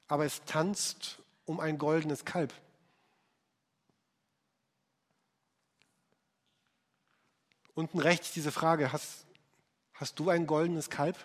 aber 0.08 0.24
es 0.24 0.46
tanzt 0.46 1.20
um 1.44 1.60
ein 1.60 1.78
goldenes 1.78 2.24
Kalb. 2.24 2.54
Unten 7.76 8.00
rechts 8.00 8.32
diese 8.32 8.54
Frage, 8.54 8.94
hast, 8.94 9.26
hast 9.94 10.18
du 10.20 10.30
ein 10.30 10.48
goldenes 10.48 10.90
Kalb? 10.90 11.18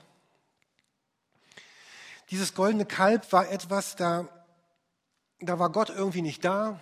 Dieses 2.30 2.52
goldene 2.54 2.84
Kalb 2.84 3.32
war 3.32 3.48
etwas, 3.48 3.94
da, 3.94 4.28
da 5.40 5.58
war 5.58 5.70
Gott 5.70 5.90
irgendwie 5.90 6.22
nicht 6.22 6.44
da. 6.44 6.80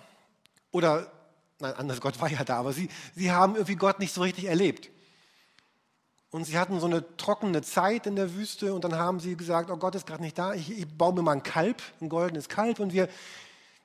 Oder, 0.71 1.11
nein, 1.59 1.73
anders, 1.75 2.01
Gott 2.01 2.19
war 2.19 2.29
ja 2.29 2.43
da, 2.43 2.57
aber 2.57 2.73
sie, 2.73 2.89
sie 3.15 3.31
haben 3.31 3.55
irgendwie 3.55 3.75
Gott 3.75 3.99
nicht 3.99 4.13
so 4.13 4.21
richtig 4.21 4.45
erlebt. 4.45 4.89
Und 6.29 6.43
sie 6.43 6.57
hatten 6.57 6.79
so 6.79 6.87
eine 6.87 7.17
trockene 7.17 7.61
Zeit 7.61 8.05
in 8.05 8.15
der 8.15 8.35
Wüste 8.35 8.73
und 8.73 8.83
dann 8.83 8.95
haben 8.95 9.19
sie 9.19 9.37
gesagt, 9.37 9.71
oh 9.71 9.77
Gott 9.77 9.95
ist 9.95 10.05
gerade 10.05 10.21
nicht 10.21 10.37
da, 10.37 10.53
ich, 10.53 10.71
ich 10.71 10.87
baue 10.87 11.13
mir 11.13 11.21
mal 11.21 11.31
ein 11.31 11.43
Kalb, 11.43 11.81
ein 12.01 12.09
goldenes 12.09 12.49
Kalb 12.49 12.79
und 12.79 12.91
wir, 12.91 13.07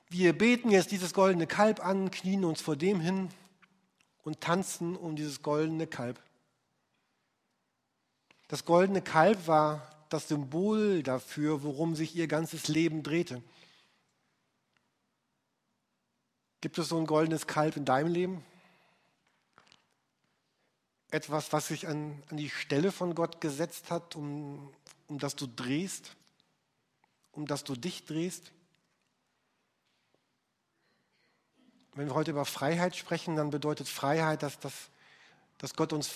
wir 0.09 0.37
beten 0.37 0.69
jetzt 0.69 0.91
dieses 0.91 1.13
goldene 1.13 1.47
Kalb 1.47 1.83
an, 1.85 2.11
knien 2.11 2.43
uns 2.43 2.61
vor 2.61 2.75
dem 2.75 2.99
hin 2.99 3.29
und 4.23 4.41
tanzen 4.41 4.95
um 4.95 5.15
dieses 5.15 5.41
goldene 5.41 5.87
Kalb. 5.87 6.19
Das 8.49 8.65
goldene 8.65 9.01
Kalb 9.01 9.47
war 9.47 9.89
das 10.09 10.27
Symbol 10.27 11.01
dafür, 11.01 11.63
worum 11.63 11.95
sich 11.95 12.15
ihr 12.15 12.27
ganzes 12.27 12.67
Leben 12.67 13.03
drehte. 13.03 13.41
Gibt 16.63 16.77
es 16.77 16.87
so 16.87 16.97
ein 16.97 17.05
goldenes 17.05 17.45
Kalb 17.45 17.75
in 17.75 17.83
deinem 17.83 18.07
Leben? 18.07 18.45
Etwas, 21.11 21.51
was 21.51 21.67
sich 21.67 21.89
an, 21.89 22.23
an 22.29 22.37
die 22.37 22.49
Stelle 22.49 22.93
von 22.93 23.15
Gott 23.15 23.41
gesetzt 23.41 23.91
hat, 23.91 24.15
um, 24.15 24.71
um 25.09 25.19
das 25.19 25.35
du 25.35 25.45
drehst, 25.45 26.15
um 27.33 27.47
das 27.47 27.65
du 27.65 27.75
dich 27.75 28.05
drehst? 28.05 28.53
Wenn 31.95 32.07
wir 32.07 32.13
heute 32.13 32.31
über 32.31 32.45
Freiheit 32.45 32.95
sprechen, 32.95 33.35
dann 33.35 33.49
bedeutet 33.49 33.89
Freiheit, 33.89 34.41
dass, 34.41 34.57
dass, 34.61 34.73
dass 35.57 35.73
Gott 35.73 35.91
uns 35.91 36.15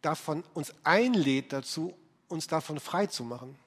davon 0.00 0.42
uns 0.54 0.72
einlädt 0.84 1.52
dazu, 1.52 1.94
uns 2.28 2.46
davon 2.46 2.80
frei 2.80 3.08
zu 3.08 3.24
machen. 3.24 3.58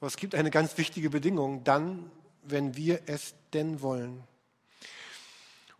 Aber 0.00 0.08
es 0.08 0.16
gibt 0.16 0.34
eine 0.34 0.50
ganz 0.50 0.76
wichtige 0.76 1.08
Bedingung, 1.08 1.62
dann, 1.62 2.10
wenn 2.42 2.74
wir 2.74 3.02
es 3.06 3.34
denn 3.52 3.80
wollen. 3.80 4.26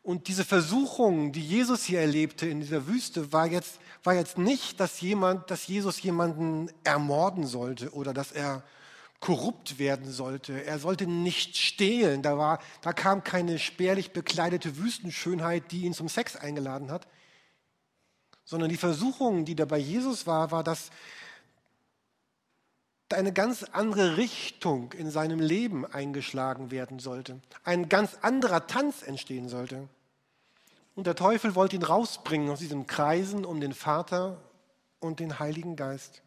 Und 0.02 0.28
diese 0.28 0.44
Versuchung, 0.44 1.32
die 1.32 1.46
Jesus 1.46 1.84
hier 1.84 2.00
erlebte 2.00 2.48
in 2.48 2.60
dieser 2.60 2.86
Wüste, 2.86 3.32
war 3.32 3.46
jetzt, 3.46 3.78
war 4.02 4.14
jetzt 4.14 4.38
nicht, 4.38 4.80
dass, 4.80 5.00
jemand, 5.00 5.50
dass 5.50 5.66
Jesus 5.66 6.00
jemanden 6.02 6.70
ermorden 6.84 7.46
sollte 7.46 7.92
oder 7.92 8.14
dass 8.14 8.32
er 8.32 8.62
korrupt 9.20 9.78
werden 9.78 10.10
sollte. 10.10 10.64
Er 10.64 10.78
sollte 10.78 11.06
nicht 11.06 11.56
stehlen. 11.58 12.22
Da, 12.22 12.38
war, 12.38 12.58
da 12.80 12.94
kam 12.94 13.22
keine 13.22 13.58
spärlich 13.58 14.12
bekleidete 14.12 14.78
Wüstenschönheit, 14.78 15.70
die 15.70 15.82
ihn 15.82 15.92
zum 15.92 16.08
Sex 16.08 16.36
eingeladen 16.36 16.90
hat. 16.90 17.06
Sondern 18.44 18.70
die 18.70 18.78
Versuchung, 18.78 19.44
die 19.44 19.54
da 19.54 19.66
bei 19.66 19.78
Jesus 19.78 20.26
war, 20.26 20.50
war, 20.50 20.64
dass, 20.64 20.90
eine 23.16 23.32
ganz 23.32 23.64
andere 23.64 24.16
Richtung 24.16 24.92
in 24.92 25.10
seinem 25.10 25.40
Leben 25.40 25.84
eingeschlagen 25.84 26.70
werden 26.70 26.98
sollte. 26.98 27.40
Ein 27.64 27.88
ganz 27.88 28.18
anderer 28.22 28.66
Tanz 28.66 29.02
entstehen 29.02 29.48
sollte. 29.48 29.88
Und 30.94 31.06
der 31.06 31.16
Teufel 31.16 31.54
wollte 31.54 31.76
ihn 31.76 31.82
rausbringen 31.82 32.50
aus 32.50 32.58
diesen 32.58 32.86
Kreisen 32.86 33.44
um 33.44 33.60
den 33.60 33.74
Vater 33.74 34.40
und 35.00 35.20
den 35.20 35.38
Heiligen 35.38 35.76
Geist. 35.76 36.22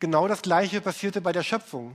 Genau 0.00 0.26
das 0.26 0.42
Gleiche 0.42 0.80
passierte 0.80 1.20
bei 1.20 1.32
der 1.32 1.42
Schöpfung. 1.42 1.94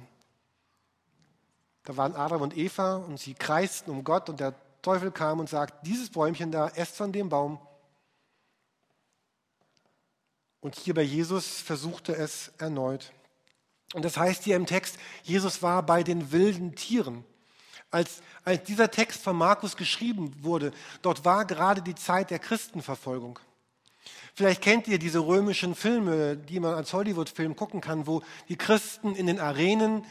Da 1.83 1.97
waren 1.97 2.15
Adam 2.15 2.41
und 2.41 2.55
Eva 2.55 2.95
und 2.95 3.19
sie 3.19 3.33
kreisten 3.33 3.91
um 3.91 4.03
Gott 4.03 4.29
und 4.29 4.39
der 4.39 4.53
Teufel 4.81 5.11
kam 5.11 5.39
und 5.39 5.49
sagt, 5.49 5.85
dieses 5.85 6.09
Bäumchen 6.09 6.51
da, 6.51 6.69
esst 6.69 6.95
von 6.95 7.11
dem 7.11 7.29
Baum 7.29 7.59
und 10.67 10.75
hier 10.75 10.93
bei 10.93 11.01
Jesus 11.01 11.61
versuchte 11.61 12.13
es 12.13 12.51
erneut. 12.57 13.13
Und 13.93 14.03
das 14.03 14.17
heißt 14.17 14.43
hier 14.43 14.57
im 14.57 14.65
Text, 14.65 14.97
Jesus 15.23 15.63
war 15.63 15.81
bei 15.81 16.03
den 16.03 16.33
wilden 16.33 16.75
Tieren. 16.75 17.23
Als, 17.89 18.21
als 18.43 18.65
dieser 18.65 18.91
Text 18.91 19.23
von 19.23 19.37
Markus 19.37 19.77
geschrieben 19.77 20.35
wurde, 20.41 20.73
dort 21.03 21.23
war 21.23 21.45
gerade 21.45 21.81
die 21.81 21.95
Zeit 21.95 22.31
der 22.31 22.39
Christenverfolgung. 22.39 23.39
Vielleicht 24.33 24.61
kennt 24.61 24.89
ihr 24.89 24.99
diese 24.99 25.19
römischen 25.19 25.73
Filme, 25.73 26.35
die 26.35 26.59
man 26.59 26.73
als 26.73 26.91
Hollywood-Film 26.91 27.55
gucken 27.55 27.79
kann, 27.79 28.05
wo 28.05 28.21
die 28.49 28.57
Christen 28.57 29.15
in 29.15 29.27
den 29.27 29.39
Arenen 29.39 30.03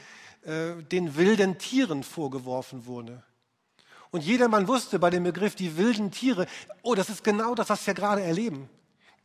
äh, 0.47 0.83
den 0.91 1.17
wilden 1.17 1.59
Tieren 1.59 2.03
vorgeworfen 2.03 2.87
wurden. 2.87 3.23
Und 4.11 4.25
jedermann 4.25 4.69
wusste 4.69 4.99
bei 4.99 5.11
dem 5.11 5.25
Begriff 5.25 5.55
die 5.55 5.77
wilden 5.77 6.11
Tiere, 6.13 6.47
oh, 6.81 6.95
das 6.95 7.11
ist 7.11 7.23
genau 7.23 7.55
das, 7.55 7.69
was 7.69 7.87
wir 7.87 7.93
gerade 7.93 8.23
erleben. 8.23 8.71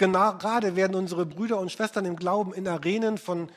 Gerade 0.01 0.75
werden 0.75 0.95
unsere 0.95 1.27
Brüder 1.27 1.59
und 1.59 1.71
Schwestern 1.71 2.05
im 2.05 2.15
Glauben 2.15 2.53
in 2.53 2.67
Arenen 2.67 3.19
von 3.19 3.51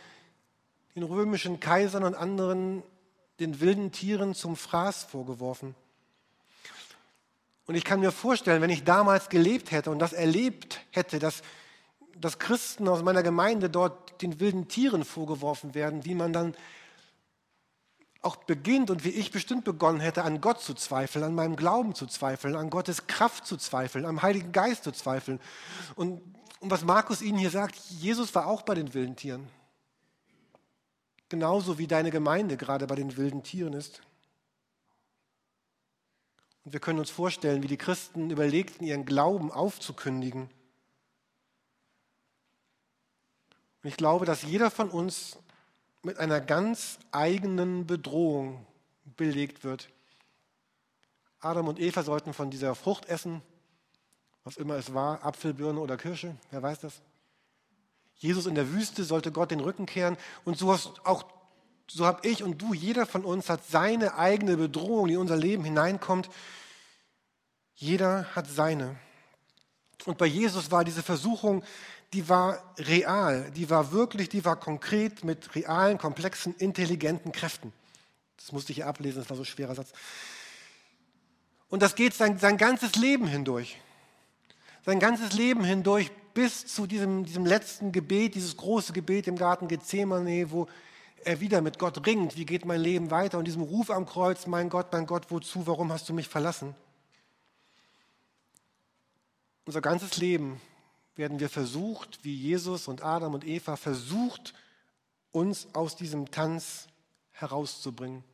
den 0.95 1.03
römischen 1.03 1.59
Kaisern 1.59 2.05
und 2.05 2.15
anderen 2.15 2.83
den 3.41 3.61
wilden 3.61 3.93
Tieren 3.93 4.35
zum 4.35 4.55
Fraß 4.55 5.05
vorgeworfen. 5.05 5.75
Und 7.67 7.77
ich 7.77 7.85
kann 7.85 8.01
mir 8.01 8.13
vorstellen, 8.13 8.61
wenn 8.61 8.69
ich 8.69 8.85
damals 8.85 9.31
gelebt 9.31 9.71
hätte 9.71 9.91
und 9.91 9.99
das 9.99 10.13
erlebt 10.13 10.81
hätte, 10.91 11.19
dass, 11.19 11.41
dass 12.21 12.39
Christen 12.39 12.89
aus 12.89 13.03
meiner 13.03 13.23
Gemeinde 13.23 13.71
dort 13.71 14.21
den 14.21 14.39
wilden 14.39 14.69
Tieren 14.69 15.05
vorgeworfen 15.05 15.75
werden, 15.75 16.05
wie 16.05 16.15
man 16.15 16.35
dann 16.35 16.55
auch 18.25 18.37
beginnt 18.37 18.91
und 18.91 19.05
wie 19.05 19.11
ich 19.11 19.31
bestimmt 19.31 19.65
begonnen 19.65 20.01
hätte, 20.01 20.25
an 20.25 20.41
Gott 20.41 20.61
zu 20.61 20.75
zweifeln, 20.75 21.25
an 21.25 21.35
meinem 21.35 21.57
Glauben 21.57 21.95
zu 21.95 22.07
zweifeln, 22.07 22.57
an 22.57 22.71
Gottes 22.71 23.07
Kraft 23.07 23.47
zu 23.47 23.57
zweifeln, 23.57 24.07
am 24.07 24.23
Heiligen 24.23 24.53
Geist 24.53 24.85
zu 24.85 24.93
zweifeln. 24.93 25.41
Und, 25.95 26.21
und 26.61 26.71
was 26.71 26.85
Markus 26.85 27.23
Ihnen 27.23 27.39
hier 27.39 27.51
sagt, 27.51 27.77
Jesus 27.77 28.35
war 28.35 28.47
auch 28.47 28.63
bei 28.63 28.75
den 28.75 28.95
wilden 28.95 29.17
Tieren. 29.17 29.49
Genauso 31.29 31.79
wie 31.79 31.87
deine 31.87 32.11
Gemeinde 32.11 32.57
gerade 32.57 32.87
bei 32.87 32.95
den 32.95 33.17
wilden 33.17 33.43
Tieren 33.43 33.73
ist. 33.73 34.01
Und 36.65 36.73
wir 36.73 36.81
können 36.81 36.99
uns 36.99 37.11
vorstellen, 37.11 37.63
wie 37.63 37.69
die 37.69 37.77
Christen 37.77 38.31
überlegten, 38.31 38.87
ihren 38.87 39.05
Glauben 39.05 39.53
aufzukündigen. 39.53 40.49
Und 43.83 43.89
ich 43.89 43.97
glaube, 43.97 44.25
dass 44.25 44.43
jeder 44.43 44.71
von 44.71 44.89
uns 44.89 45.39
mit 46.05 46.19
einer 46.19 46.41
ganz 46.41 46.99
eigenen 47.13 47.87
Bedrohung 47.87 48.67
belegt 49.17 49.65
wird. 49.65 49.89
Adam 51.41 51.69
und 51.69 51.81
Eva 51.81 52.03
sollten 52.03 52.33
von 52.33 52.51
dieser 52.51 52.75
Frucht 52.75 53.07
essen, 53.07 53.43
was 54.45 54.57
immer 54.57 54.77
es 54.77 54.95
war, 54.95 55.25
Apfel, 55.25 55.55
Birne 55.55 55.81
oder 55.81 55.97
Kirsche, 55.97 56.37
wer 56.51 56.63
weiß 56.63 56.81
das. 56.81 57.01
Jesus 58.17 58.47
in 58.47 58.55
der 58.55 58.71
Wüste 58.73 59.05
sollte 59.05 59.33
Gott 59.33 59.51
den 59.51 59.61
Rücken 59.61 59.87
kehren. 59.87 60.17
Und 60.45 60.57
so 60.57 60.73
hast 60.73 61.05
auch, 61.05 61.25
so 61.89 62.07
habe 62.07 62.27
ich 62.27 62.43
und 62.43 62.61
du, 62.63 62.73
jeder 62.73 63.07
von 63.07 63.25
uns 63.25 63.51
hat 63.51 63.67
seine 63.67 64.17
eigene 64.17 64.57
Bedrohung, 64.57 65.09
die 65.09 65.15
in 65.15 65.21
unser 65.21 65.37
Leben 65.37 65.65
hineinkommt. 65.65 66.31
Jeder 67.75 68.35
hat 68.35 68.47
seine. 68.47 68.97
Und 70.07 70.19
bei 70.19 70.27
Jesus 70.27 70.71
war 70.71 70.85
diese 70.85 71.03
Versuchung, 71.03 71.65
die 72.15 72.29
war 72.29 72.63
real, 72.79 73.51
die 73.57 73.69
war 73.69 73.91
wirklich, 73.91 74.29
die 74.29 74.45
war 74.45 74.55
konkret 74.55 75.25
mit 75.25 75.53
realen, 75.57 75.99
komplexen, 75.99 76.55
intelligenten 76.59 77.33
Kräften. 77.33 77.73
Das 78.37 78.53
musste 78.53 78.71
ich 78.71 78.77
hier 78.77 78.87
ablesen, 78.87 79.19
das 79.19 79.29
war 79.29 79.37
so 79.37 79.43
ein 79.43 79.47
schwerer 79.47 79.75
Satz. 79.75 79.91
Und 81.69 81.83
das 81.83 81.97
geht 81.97 82.15
sein, 82.15 82.39
sein 82.39 82.57
ganzes 82.57 82.95
Leben 82.95 83.27
hindurch. 83.27 83.81
Sein 84.87 85.01
ganzes 85.01 85.33
Leben 85.33 85.65
hindurch 85.65 86.13
bis 86.35 86.67
zu 86.67 86.87
diesem, 86.87 87.25
diesem 87.25 87.47
letzten 87.47 87.91
Gebet, 87.91 88.37
dieses 88.37 88.57
große 88.57 88.93
Gebet 88.93 89.27
im 89.27 89.37
Garten 89.37 89.67
Gethsemane, 89.67 90.53
wo 90.53 90.69
er 91.25 91.41
wieder 91.41 91.63
mit 91.63 91.81
Gott 91.81 92.07
ringt, 92.07 92.37
wie 92.37 92.47
geht 92.47 92.65
mein 92.65 92.81
Leben 92.81 93.11
weiter 93.11 93.39
und 93.39 93.47
diesem 93.47 93.63
Ruf 93.63 93.91
am 93.91 94.07
Kreuz, 94.07 94.47
mein 94.47 94.69
Gott, 94.69 94.93
mein 94.93 95.07
Gott, 95.07 95.31
wozu, 95.31 95.67
warum 95.67 95.91
hast 95.91 96.09
du 96.09 96.15
mich 96.15 96.29
verlassen? 96.29 96.77
Unser 99.65 99.81
ganzes 99.81 100.17
Leben 100.19 100.61
werden 101.17 101.41
wir 101.41 101.49
versucht, 101.49 102.19
wie 102.23 102.35
Jesus 102.35 102.89
und 102.89 103.03
Adam 103.03 103.35
und 103.35 103.45
Eva 103.45 103.77
versucht, 103.77 104.55
uns 105.33 105.69
aus 105.73 105.97
diesem 105.97 106.31
Tanz 106.31 106.87
herauszubringen. 107.33 108.25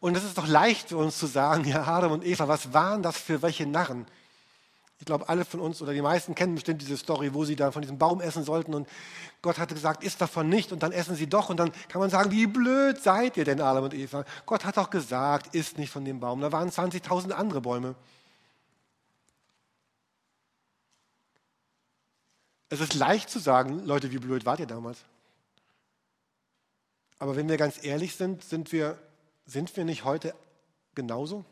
Und 0.00 0.16
es 0.16 0.24
ist 0.24 0.38
doch 0.38 0.46
leicht 0.46 0.88
für 0.88 0.96
uns 0.96 1.18
zu 1.18 1.26
sagen, 1.26 1.64
ja, 1.68 1.84
Adam 1.84 2.12
und 2.12 2.24
Eva, 2.24 2.48
was 2.48 2.72
waren 2.72 3.02
das 3.02 3.16
für 3.16 3.42
welche 3.42 3.66
Narren? 3.66 4.06
Ich 5.00 5.06
glaube, 5.06 5.28
alle 5.28 5.44
von 5.44 5.60
uns 5.60 5.82
oder 5.82 5.92
die 5.92 6.00
meisten 6.00 6.34
kennen 6.34 6.54
bestimmt 6.54 6.80
diese 6.80 6.96
Story, 6.96 7.34
wo 7.34 7.44
sie 7.44 7.56
da 7.56 7.72
von 7.72 7.82
diesem 7.82 7.98
Baum 7.98 8.20
essen 8.20 8.44
sollten 8.44 8.74
und 8.74 8.88
Gott 9.42 9.58
hatte 9.58 9.74
gesagt, 9.74 10.02
isst 10.02 10.20
davon 10.20 10.48
nicht 10.48 10.72
und 10.72 10.82
dann 10.82 10.92
essen 10.92 11.16
sie 11.16 11.26
doch 11.26 11.50
und 11.50 11.58
dann 11.58 11.72
kann 11.88 12.00
man 12.00 12.10
sagen, 12.10 12.30
wie 12.30 12.46
blöd 12.46 13.02
seid 13.02 13.36
ihr 13.36 13.44
denn, 13.44 13.60
Adam 13.60 13.84
und 13.84 13.92
Eva? 13.92 14.24
Gott 14.46 14.64
hat 14.64 14.76
doch 14.76 14.90
gesagt, 14.90 15.54
isst 15.54 15.78
nicht 15.78 15.90
von 15.90 16.04
dem 16.04 16.20
Baum. 16.20 16.40
Da 16.40 16.52
waren 16.52 16.70
20.000 16.70 17.32
andere 17.32 17.60
Bäume. 17.60 17.96
Es 22.74 22.80
ist 22.80 22.94
leicht 22.94 23.30
zu 23.30 23.38
sagen, 23.38 23.84
Leute, 23.84 24.10
wie 24.10 24.18
blöd 24.18 24.46
wart 24.46 24.58
ihr 24.58 24.66
damals? 24.66 24.98
Aber 27.20 27.36
wenn 27.36 27.48
wir 27.48 27.56
ganz 27.56 27.84
ehrlich 27.84 28.16
sind, 28.16 28.42
sind 28.42 28.72
wir, 28.72 28.98
sind 29.46 29.76
wir 29.76 29.84
nicht 29.84 30.02
heute 30.02 30.34
genauso? 30.96 31.44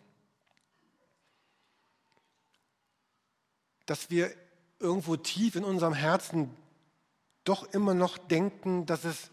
Dass 3.86 4.10
wir 4.10 4.34
irgendwo 4.80 5.14
tief 5.14 5.54
in 5.54 5.62
unserem 5.62 5.94
Herzen 5.94 6.50
doch 7.44 7.72
immer 7.72 7.94
noch 7.94 8.18
denken, 8.18 8.84
dass 8.86 9.04
es, 9.04 9.30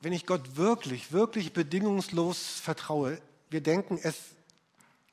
wenn 0.00 0.12
ich 0.12 0.26
Gott 0.26 0.54
wirklich, 0.54 1.10
wirklich 1.10 1.52
bedingungslos 1.52 2.60
vertraue, 2.60 3.20
wir 3.50 3.62
denken, 3.62 3.98
es, 4.00 4.16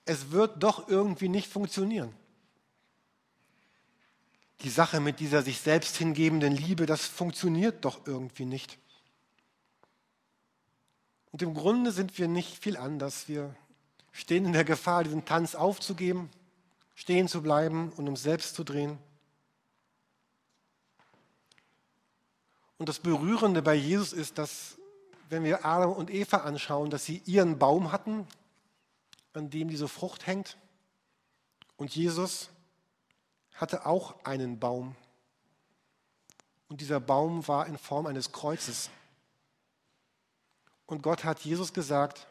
es 0.06 0.30
wird 0.30 0.62
doch 0.62 0.90
irgendwie 0.90 1.28
nicht 1.28 1.52
funktionieren 1.52 2.14
die 4.62 4.70
Sache 4.70 5.00
mit 5.00 5.20
dieser 5.20 5.42
sich 5.42 5.60
selbst 5.60 5.98
hingebenden 5.98 6.54
Liebe, 6.54 6.86
das 6.86 7.06
funktioniert 7.06 7.86
doch 7.86 8.06
irgendwie 8.06 8.46
nicht. 8.46 8.78
Und 11.32 11.42
im 11.42 11.54
Grunde 11.54 11.92
sind 11.92 12.18
wir 12.18 12.28
nicht 12.28 12.58
viel 12.58 12.76
anders. 12.76 13.28
Wir 13.28 13.56
stehen 14.12 14.46
in 14.46 14.54
der 14.54 14.66
Gefahr, 14.66 15.04
diesen 15.04 15.26
Tanz 15.26 15.56
aufzugeben, 15.56 16.30
stehen 16.96 17.28
zu 17.28 17.42
bleiben 17.42 17.92
und 17.94 18.08
uns 18.08 18.24
selbst 18.24 18.56
zu 18.56 18.64
drehen. 18.64 18.98
Und 22.78 22.90
das 22.90 23.00
Berührende 23.00 23.62
bei 23.62 23.76
Jesus 23.76 24.14
ist, 24.14 24.38
dass, 24.38 24.78
wenn 25.30 25.44
wir 25.44 25.66
Adam 25.66 25.92
und 25.92 26.10
Eva 26.10 26.38
anschauen, 26.38 26.90
dass 26.90 27.06
sie 27.06 27.22
ihren 27.26 27.60
Baum 27.60 27.92
hatten, 27.92 28.26
an 29.34 29.50
dem 29.50 29.70
diese 29.70 29.88
Frucht 29.88 30.28
hängt, 30.28 30.58
und 31.78 31.96
Jesus 31.96 32.50
hatte 33.60 33.86
auch 33.86 34.24
einen 34.24 34.58
Baum. 34.58 34.96
Und 36.70 36.80
dieser 36.80 37.02
Baum 37.02 37.46
war 37.48 37.68
in 37.68 37.78
Form 37.78 38.06
eines 38.06 38.32
Kreuzes. 38.32 38.90
Und 40.86 41.04
Gott 41.04 41.26
hat 41.26 41.42
Jesus 41.42 41.74
gesagt, 41.74 42.26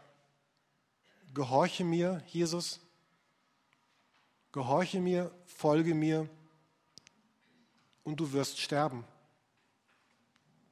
gehorche 1.35 1.85
mir, 1.85 2.23
Jesus, 2.29 2.81
gehorche 4.53 5.01
mir, 5.01 5.31
folge 5.45 5.95
mir 5.95 6.29
und 8.05 8.19
du 8.19 8.33
wirst 8.33 8.59
sterben, 8.59 9.05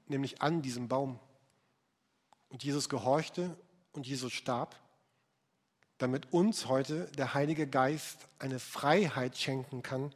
nämlich 0.07 0.40
an 0.40 0.62
diesem 0.62 0.88
Baum. 0.88 1.19
Und 2.49 2.64
Jesus 2.64 2.88
gehorchte 2.88 3.55
und 3.92 4.07
Jesus 4.07 4.33
starb, 4.33 4.75
damit 5.99 6.33
uns 6.33 6.66
heute 6.66 7.11
der 7.12 7.35
Heilige 7.35 7.66
Geist 7.66 8.27
eine 8.38 8.59
Freiheit 8.59 9.37
schenken 9.37 9.83
kann, 9.83 10.14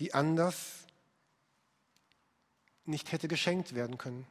die 0.00 0.14
anders 0.14 0.56
nicht 2.86 3.12
hätte 3.12 3.28
geschenkt 3.28 3.74
werden 3.74 3.98
können. 3.98 4.26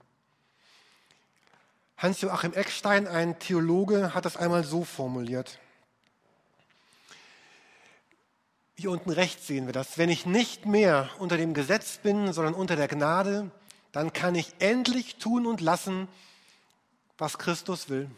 Hans-Joachim 1.98 2.54
Eckstein, 2.54 3.08
ein 3.08 3.40
Theologe, 3.40 4.14
hat 4.14 4.26
das 4.26 4.36
einmal 4.36 4.64
so 4.64 4.84
formuliert. 4.84 5.60
Hier 8.76 8.90
unten 8.90 9.12
rechts 9.12 9.48
sehen 9.48 9.66
wir 9.66 9.74
das. 9.74 9.98
Wenn 9.98 10.10
ich 10.10 10.26
nicht 10.26 10.66
mehr 10.66 11.10
unter 11.20 11.38
dem 11.38 11.54
Gesetz 11.54 11.98
bin, 11.98 12.34
sondern 12.34 12.54
unter 12.54 12.76
der 12.76 12.88
Gnade, 12.88 13.52
dann 13.92 14.14
kann 14.14 14.36
ich 14.36 14.54
endlich 14.60 15.18
tun 15.18 15.46
und 15.46 15.62
lassen, 15.62 16.08
was 17.18 17.38
Christus 17.38 17.90
will. 17.90 18.10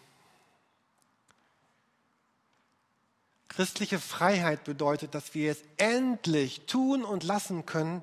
Christliche 3.52 4.00
Freiheit 4.00 4.64
bedeutet, 4.64 5.14
dass 5.14 5.34
wir 5.34 5.52
es 5.52 5.62
endlich 5.76 6.68
tun 6.68 7.04
und 7.04 7.26
lassen 7.26 7.66
können, 7.66 8.02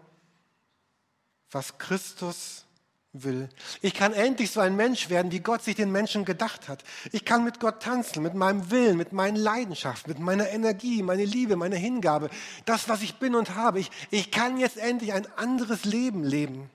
was 1.50 1.78
Christus 1.78 2.66
will. 3.14 3.48
Ich 3.80 3.94
kann 3.94 4.12
endlich 4.12 4.50
so 4.50 4.60
ein 4.60 4.76
Mensch 4.76 5.08
werden, 5.08 5.32
wie 5.32 5.40
Gott 5.40 5.64
sich 5.64 5.74
den 5.74 5.90
Menschen 5.90 6.26
gedacht 6.26 6.68
hat. 6.68 6.84
Ich 7.12 7.24
kann 7.24 7.44
mit 7.44 7.60
Gott 7.60 7.82
tanzen, 7.82 8.22
mit 8.22 8.34
meinem 8.34 8.70
Willen, 8.70 8.98
mit 8.98 9.14
meinen 9.14 9.36
Leidenschaften, 9.36 10.12
mit 10.12 10.20
meiner 10.20 10.50
Energie, 10.50 11.02
meine 11.02 11.24
Liebe, 11.24 11.56
meine 11.56 11.76
Hingabe, 11.76 12.28
das, 12.66 12.90
was 12.90 13.00
ich 13.00 13.14
bin 13.14 13.34
und 13.34 13.54
habe. 13.54 13.80
Ich, 13.80 13.90
ich 14.10 14.30
kann 14.30 14.58
jetzt 14.58 14.76
endlich 14.76 15.14
ein 15.14 15.26
anderes 15.38 15.86
Leben 15.86 16.24
leben. 16.24 16.68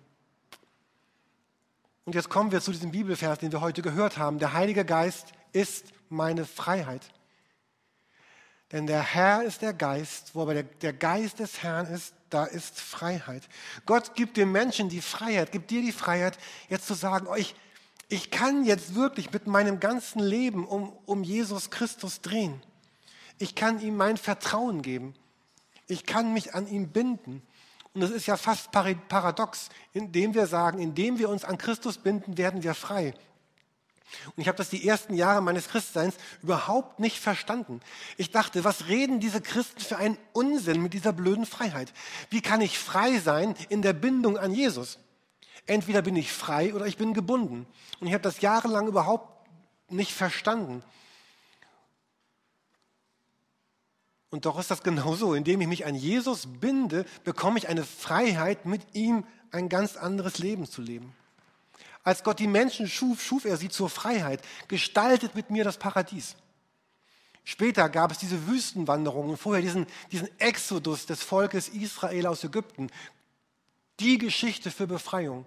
Und 2.05 2.15
jetzt 2.15 2.29
kommen 2.29 2.51
wir 2.51 2.59
zu 2.59 2.71
diesem 2.71 2.89
Bibelvers, 2.89 3.37
den 3.37 3.51
wir 3.51 3.61
heute 3.61 3.83
gehört 3.83 4.17
haben. 4.17 4.39
Der 4.39 4.53
Heilige 4.53 4.83
Geist 4.83 5.27
ist 5.51 5.93
meine 6.09 6.45
Freiheit. 6.45 7.03
Denn 8.73 8.87
der 8.87 9.03
Herr 9.03 9.43
ist 9.43 9.61
der 9.61 9.73
Geist, 9.73 10.31
wo 10.33 10.41
aber 10.41 10.63
der, 10.63 10.93
Geist 10.93 11.37
des 11.37 11.61
Herrn 11.61 11.85
ist, 11.85 12.15
da 12.31 12.43
ist 12.43 12.81
Freiheit. 12.81 13.43
Gott 13.85 14.15
gibt 14.15 14.35
dem 14.35 14.51
Menschen 14.51 14.89
die 14.89 14.99
Freiheit, 14.99 15.51
gibt 15.51 15.69
dir 15.69 15.81
die 15.81 15.91
Freiheit, 15.91 16.39
jetzt 16.69 16.87
zu 16.87 16.95
sagen, 16.95 17.27
oh, 17.29 17.35
ich, 17.35 17.53
ich 18.09 18.31
kann 18.31 18.65
jetzt 18.65 18.95
wirklich 18.95 19.31
mit 19.31 19.45
meinem 19.45 19.79
ganzen 19.79 20.19
Leben 20.19 20.65
um, 20.65 20.91
um 21.05 21.23
Jesus 21.23 21.69
Christus 21.69 22.21
drehen. 22.21 22.63
Ich 23.37 23.53
kann 23.53 23.79
ihm 23.79 23.95
mein 23.95 24.17
Vertrauen 24.17 24.81
geben. 24.81 25.13
Ich 25.87 26.07
kann 26.07 26.33
mich 26.33 26.55
an 26.55 26.67
ihm 26.67 26.89
binden. 26.89 27.43
Und 27.93 28.01
es 28.01 28.09
ist 28.09 28.25
ja 28.25 28.37
fast 28.37 28.71
paradox, 28.71 29.69
indem 29.93 30.33
wir 30.33 30.47
sagen, 30.47 30.79
indem 30.79 31.19
wir 31.19 31.29
uns 31.29 31.45
an 31.45 31.59
Christus 31.59 31.99
binden, 31.99 32.39
werden 32.39 32.63
wir 32.63 32.73
frei. 32.73 33.13
Und 34.35 34.41
ich 34.41 34.47
habe 34.47 34.57
das 34.57 34.69
die 34.69 34.87
ersten 34.87 35.13
Jahre 35.13 35.41
meines 35.41 35.69
Christseins 35.69 36.15
überhaupt 36.41 36.99
nicht 36.99 37.19
verstanden. 37.19 37.81
Ich 38.17 38.31
dachte, 38.31 38.63
was 38.63 38.87
reden 38.87 39.19
diese 39.19 39.41
Christen 39.41 39.81
für 39.81 39.97
einen 39.97 40.17
Unsinn 40.33 40.81
mit 40.81 40.93
dieser 40.93 41.13
blöden 41.13 41.45
Freiheit? 41.45 41.93
Wie 42.29 42.41
kann 42.41 42.61
ich 42.61 42.79
frei 42.79 43.19
sein 43.19 43.55
in 43.69 43.81
der 43.81 43.93
Bindung 43.93 44.37
an 44.37 44.53
Jesus? 44.53 44.99
Entweder 45.65 46.01
bin 46.01 46.15
ich 46.15 46.31
frei 46.31 46.73
oder 46.73 46.85
ich 46.85 46.97
bin 46.97 47.13
gebunden. 47.13 47.65
Und 47.99 48.07
ich 48.07 48.13
habe 48.13 48.23
das 48.23 48.41
jahrelang 48.41 48.87
überhaupt 48.87 49.47
nicht 49.89 50.13
verstanden. 50.13 50.83
Und 54.29 54.45
doch 54.45 54.59
ist 54.59 54.71
das 54.71 54.81
genauso. 54.81 55.35
Indem 55.35 55.61
ich 55.61 55.67
mich 55.67 55.85
an 55.85 55.95
Jesus 55.95 56.47
binde, 56.59 57.05
bekomme 57.23 57.59
ich 57.59 57.67
eine 57.67 57.83
Freiheit, 57.83 58.65
mit 58.65 58.81
ihm 58.93 59.25
ein 59.51 59.69
ganz 59.69 59.95
anderes 59.95 60.39
Leben 60.39 60.65
zu 60.65 60.81
leben. 60.81 61.15
Als 62.03 62.23
Gott 62.23 62.39
die 62.39 62.47
Menschen 62.47 62.87
schuf, 62.87 63.21
schuf 63.21 63.45
er 63.45 63.57
sie 63.57 63.69
zur 63.69 63.89
Freiheit, 63.89 64.41
gestaltet 64.67 65.35
mit 65.35 65.49
mir 65.49 65.63
das 65.63 65.77
Paradies. 65.77 66.35
Später 67.45 67.89
gab 67.89 68.11
es 68.11 68.17
diese 68.17 68.47
Wüstenwanderungen, 68.47 69.37
vorher 69.37 69.61
diesen, 69.61 69.85
diesen 70.11 70.29
Exodus 70.39 71.05
des 71.05 71.23
Volkes 71.23 71.69
Israel 71.69 72.27
aus 72.27 72.43
Ägypten. 72.43 72.89
Die 73.99 74.17
Geschichte 74.17 74.71
für 74.71 74.87
Befreiung. 74.87 75.45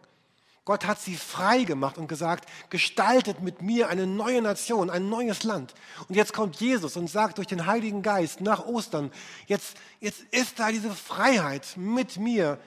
Gott 0.66 0.84
hat 0.84 1.00
sie 1.00 1.14
frei 1.14 1.62
gemacht 1.62 1.96
und 1.96 2.08
gesagt, 2.08 2.48
gestaltet 2.70 3.40
mit 3.40 3.62
mir 3.62 3.88
eine 3.88 4.06
neue 4.06 4.42
Nation, 4.42 4.90
ein 4.90 5.08
neues 5.08 5.44
Land. 5.44 5.74
Und 6.08 6.16
jetzt 6.16 6.32
kommt 6.32 6.56
Jesus 6.56 6.96
und 6.96 7.08
sagt 7.08 7.38
durch 7.38 7.46
den 7.46 7.66
Heiligen 7.66 8.02
Geist 8.02 8.40
nach 8.40 8.66
Ostern, 8.66 9.12
jetzt, 9.46 9.76
jetzt 10.00 10.22
ist 10.32 10.58
da 10.58 10.72
diese 10.72 10.90
Freiheit 10.90 11.76
mit 11.76 12.16
mir 12.16 12.58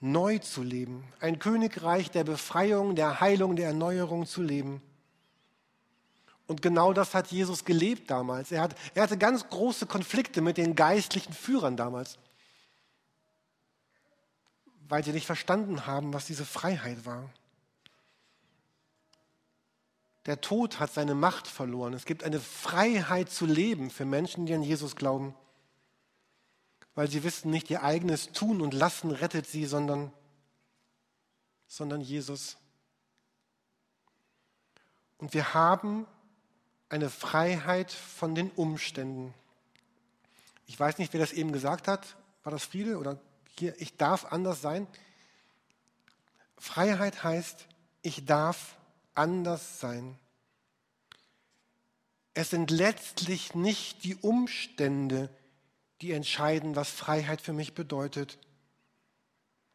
neu 0.00 0.38
zu 0.38 0.62
leben. 0.62 1.04
Ein 1.20 1.38
Königreich 1.38 2.10
der 2.10 2.24
Befreiung, 2.24 2.94
der 2.94 3.20
Heilung, 3.20 3.56
der 3.56 3.68
Erneuerung 3.68 4.26
zu 4.26 4.42
leben. 4.42 4.82
Und 6.46 6.62
genau 6.62 6.92
das 6.92 7.14
hat 7.14 7.28
Jesus 7.28 7.64
gelebt 7.64 8.10
damals. 8.10 8.52
Er, 8.52 8.62
hat, 8.62 8.74
er 8.94 9.02
hatte 9.02 9.18
ganz 9.18 9.48
große 9.48 9.86
Konflikte 9.86 10.40
mit 10.40 10.56
den 10.56 10.74
geistlichen 10.74 11.32
Führern 11.32 11.76
damals 11.76 12.18
weil 14.88 15.04
sie 15.04 15.12
nicht 15.12 15.26
verstanden 15.26 15.86
haben, 15.86 16.12
was 16.12 16.26
diese 16.26 16.44
Freiheit 16.44 17.04
war. 17.04 17.28
Der 20.26 20.40
Tod 20.40 20.80
hat 20.80 20.92
seine 20.92 21.14
Macht 21.14 21.46
verloren. 21.46 21.94
Es 21.94 22.04
gibt 22.04 22.24
eine 22.24 22.40
Freiheit 22.40 23.30
zu 23.30 23.46
leben 23.46 23.90
für 23.90 24.04
Menschen, 24.04 24.46
die 24.46 24.54
an 24.54 24.62
Jesus 24.62 24.96
glauben, 24.96 25.34
weil 26.98 27.08
sie 27.08 27.22
wissen, 27.22 27.52
nicht 27.52 27.70
ihr 27.70 27.84
eigenes 27.84 28.32
Tun 28.32 28.60
und 28.60 28.74
Lassen 28.74 29.12
rettet 29.12 29.46
sie, 29.46 29.66
sondern, 29.66 30.12
sondern 31.68 32.00
Jesus. 32.00 32.56
Und 35.18 35.32
wir 35.32 35.54
haben 35.54 36.08
eine 36.88 37.08
Freiheit 37.08 37.92
von 37.92 38.34
den 38.34 38.50
Umständen. 38.50 39.32
Ich 40.66 40.80
weiß 40.80 40.98
nicht, 40.98 41.12
wer 41.12 41.20
das 41.20 41.32
eben 41.32 41.52
gesagt 41.52 41.86
hat. 41.86 42.16
War 42.42 42.50
das 42.50 42.64
Friede 42.64 42.98
oder 42.98 43.16
hier, 43.56 43.80
ich 43.80 43.96
darf 43.96 44.32
anders 44.32 44.60
sein. 44.60 44.88
Freiheit 46.56 47.22
heißt, 47.22 47.64
ich 48.02 48.24
darf 48.24 48.74
anders 49.14 49.78
sein. 49.78 50.18
Es 52.34 52.50
sind 52.50 52.72
letztlich 52.72 53.54
nicht 53.54 54.02
die 54.02 54.16
Umstände, 54.16 55.30
die 56.00 56.12
entscheiden, 56.12 56.76
was 56.76 56.90
Freiheit 56.90 57.40
für 57.40 57.52
mich 57.52 57.74
bedeutet, 57.74 58.38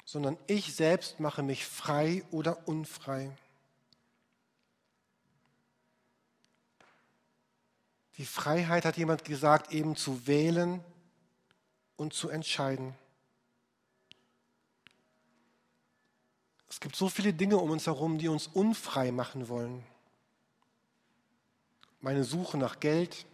sondern 0.06 0.38
ich 0.48 0.76
selbst 0.76 1.20
mache 1.20 1.44
mich 1.44 1.66
frei 1.66 2.24
oder 2.32 2.68
unfrei. 2.68 3.36
Die 8.18 8.26
Freiheit, 8.26 8.86
hat 8.86 8.98
jemand 8.98 9.26
gesagt, 9.26 9.72
eben 9.72 9.96
zu 9.96 10.28
wählen 10.28 10.84
und 11.98 12.14
zu 12.14 12.30
entscheiden. 12.30 12.94
Es 16.70 16.80
gibt 16.80 16.96
so 16.96 17.10
viele 17.10 17.34
Dinge 17.34 17.58
um 17.58 17.72
uns 17.72 17.86
herum, 17.86 18.18
die 18.18 18.28
uns 18.28 18.48
unfrei 18.48 19.12
machen 19.12 19.48
wollen. 19.48 19.84
Meine 22.02 22.24
Suche 22.24 22.58
nach 22.58 22.80
Geld, 22.80 23.26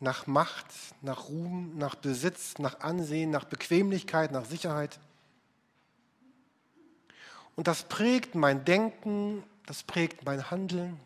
nach 0.00 0.26
Macht, 0.26 0.66
nach 1.02 1.28
Ruhm, 1.28 1.76
nach 1.76 1.94
Besitz, 1.94 2.58
nach 2.58 2.80
Ansehen, 2.80 3.30
nach 3.30 3.44
Bequemlichkeit, 3.44 4.32
nach 4.32 4.44
Sicherheit. 4.44 4.98
Und 7.54 7.66
das 7.66 7.84
prägt 7.84 8.34
mein 8.34 8.64
Denken, 8.64 9.42
das 9.64 9.82
prägt 9.82 10.24
mein 10.24 10.50
Handeln, 10.50 11.00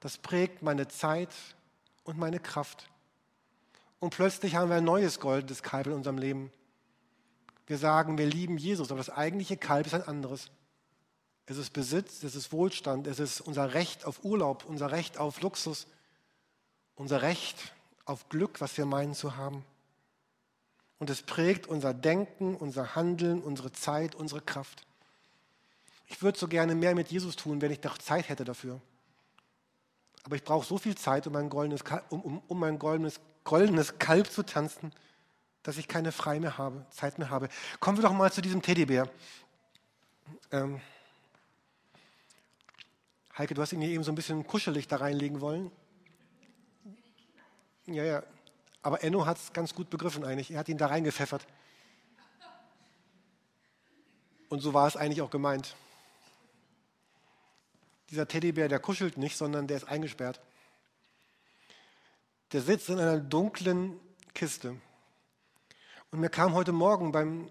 das 0.00 0.18
prägt 0.18 0.62
meine 0.62 0.88
Zeit 0.88 1.30
und 2.02 2.18
meine 2.18 2.40
Kraft. 2.40 2.88
Und 4.00 4.10
plötzlich 4.10 4.56
haben 4.56 4.68
wir 4.68 4.76
ein 4.76 4.84
neues 4.84 5.20
goldenes 5.20 5.62
Kalb 5.62 5.86
in 5.86 5.92
unserem 5.92 6.18
Leben. 6.18 6.50
Wir 7.68 7.78
sagen, 7.78 8.18
wir 8.18 8.26
lieben 8.26 8.58
Jesus, 8.58 8.90
aber 8.90 8.98
das 8.98 9.10
eigentliche 9.10 9.56
Kalb 9.56 9.86
ist 9.86 9.94
ein 9.94 10.02
anderes. 10.02 10.50
Es 11.46 11.56
ist 11.56 11.72
Besitz, 11.72 12.24
es 12.24 12.34
ist 12.34 12.52
Wohlstand, 12.52 13.06
es 13.06 13.20
ist 13.20 13.40
unser 13.40 13.74
Recht 13.74 14.04
auf 14.04 14.24
Urlaub, 14.24 14.64
unser 14.64 14.90
Recht 14.90 15.18
auf 15.18 15.40
Luxus, 15.40 15.86
unser 16.96 17.22
Recht 17.22 17.72
auf 18.04 18.28
Glück, 18.28 18.60
was 18.60 18.76
wir 18.76 18.86
meinen 18.86 19.14
zu 19.14 19.36
haben. 19.36 19.64
Und 20.98 21.10
es 21.10 21.22
prägt 21.22 21.66
unser 21.66 21.94
Denken, 21.94 22.54
unser 22.56 22.94
Handeln, 22.94 23.42
unsere 23.42 23.72
Zeit, 23.72 24.14
unsere 24.14 24.40
Kraft. 24.40 24.86
Ich 26.06 26.22
würde 26.22 26.38
so 26.38 26.46
gerne 26.46 26.74
mehr 26.74 26.94
mit 26.94 27.08
Jesus 27.08 27.36
tun, 27.36 27.60
wenn 27.60 27.72
ich 27.72 27.80
doch 27.80 27.98
Zeit 27.98 28.28
hätte 28.28 28.44
dafür. 28.44 28.80
Aber 30.24 30.36
ich 30.36 30.44
brauche 30.44 30.66
so 30.66 30.78
viel 30.78 30.96
Zeit, 30.96 31.26
um 31.26 31.32
mein 31.32 31.48
goldenes, 31.48 31.82
um, 32.10 32.20
um, 32.22 32.42
um 32.46 32.58
mein 32.58 32.78
goldenes, 32.78 33.20
goldenes 33.44 33.98
Kalb 33.98 34.30
zu 34.30 34.44
tanzen 34.44 34.92
dass 35.62 35.76
ich 35.76 35.88
keine 35.88 36.12
frei 36.12 36.40
mehr 36.40 36.58
habe, 36.58 36.84
Zeit 36.90 37.18
mehr 37.18 37.30
habe. 37.30 37.48
Kommen 37.80 37.98
wir 37.98 38.02
doch 38.02 38.12
mal 38.12 38.32
zu 38.32 38.42
diesem 38.42 38.62
Teddybär. 38.62 39.08
Ähm, 40.50 40.80
Heike, 43.38 43.54
du 43.54 43.62
hast 43.62 43.72
ihn 43.72 43.80
hier 43.80 43.90
eben 43.90 44.04
so 44.04 44.12
ein 44.12 44.16
bisschen 44.16 44.46
kuschelig 44.46 44.88
da 44.88 44.96
reinlegen 44.96 45.40
wollen. 45.40 45.70
Ja, 47.86 48.04
ja. 48.04 48.22
Aber 48.82 49.02
Enno 49.02 49.26
hat 49.26 49.38
es 49.38 49.52
ganz 49.52 49.74
gut 49.74 49.90
begriffen 49.90 50.24
eigentlich. 50.24 50.50
Er 50.50 50.58
hat 50.58 50.68
ihn 50.68 50.78
da 50.78 50.86
reingepfeffert. 50.86 51.46
Und 54.48 54.60
so 54.60 54.74
war 54.74 54.86
es 54.86 54.96
eigentlich 54.96 55.22
auch 55.22 55.30
gemeint. 55.30 55.76
Dieser 58.10 58.28
Teddybär, 58.28 58.68
der 58.68 58.80
kuschelt 58.80 59.16
nicht, 59.16 59.36
sondern 59.36 59.66
der 59.66 59.78
ist 59.78 59.88
eingesperrt. 59.88 60.40
Der 62.52 62.60
sitzt 62.60 62.90
in 62.90 62.98
einer 62.98 63.18
dunklen 63.18 63.98
Kiste. 64.34 64.76
Und 66.10 66.20
mir 66.20 66.28
kam 66.28 66.52
heute 66.52 66.72
Morgen 66.72 67.12
beim, 67.12 67.48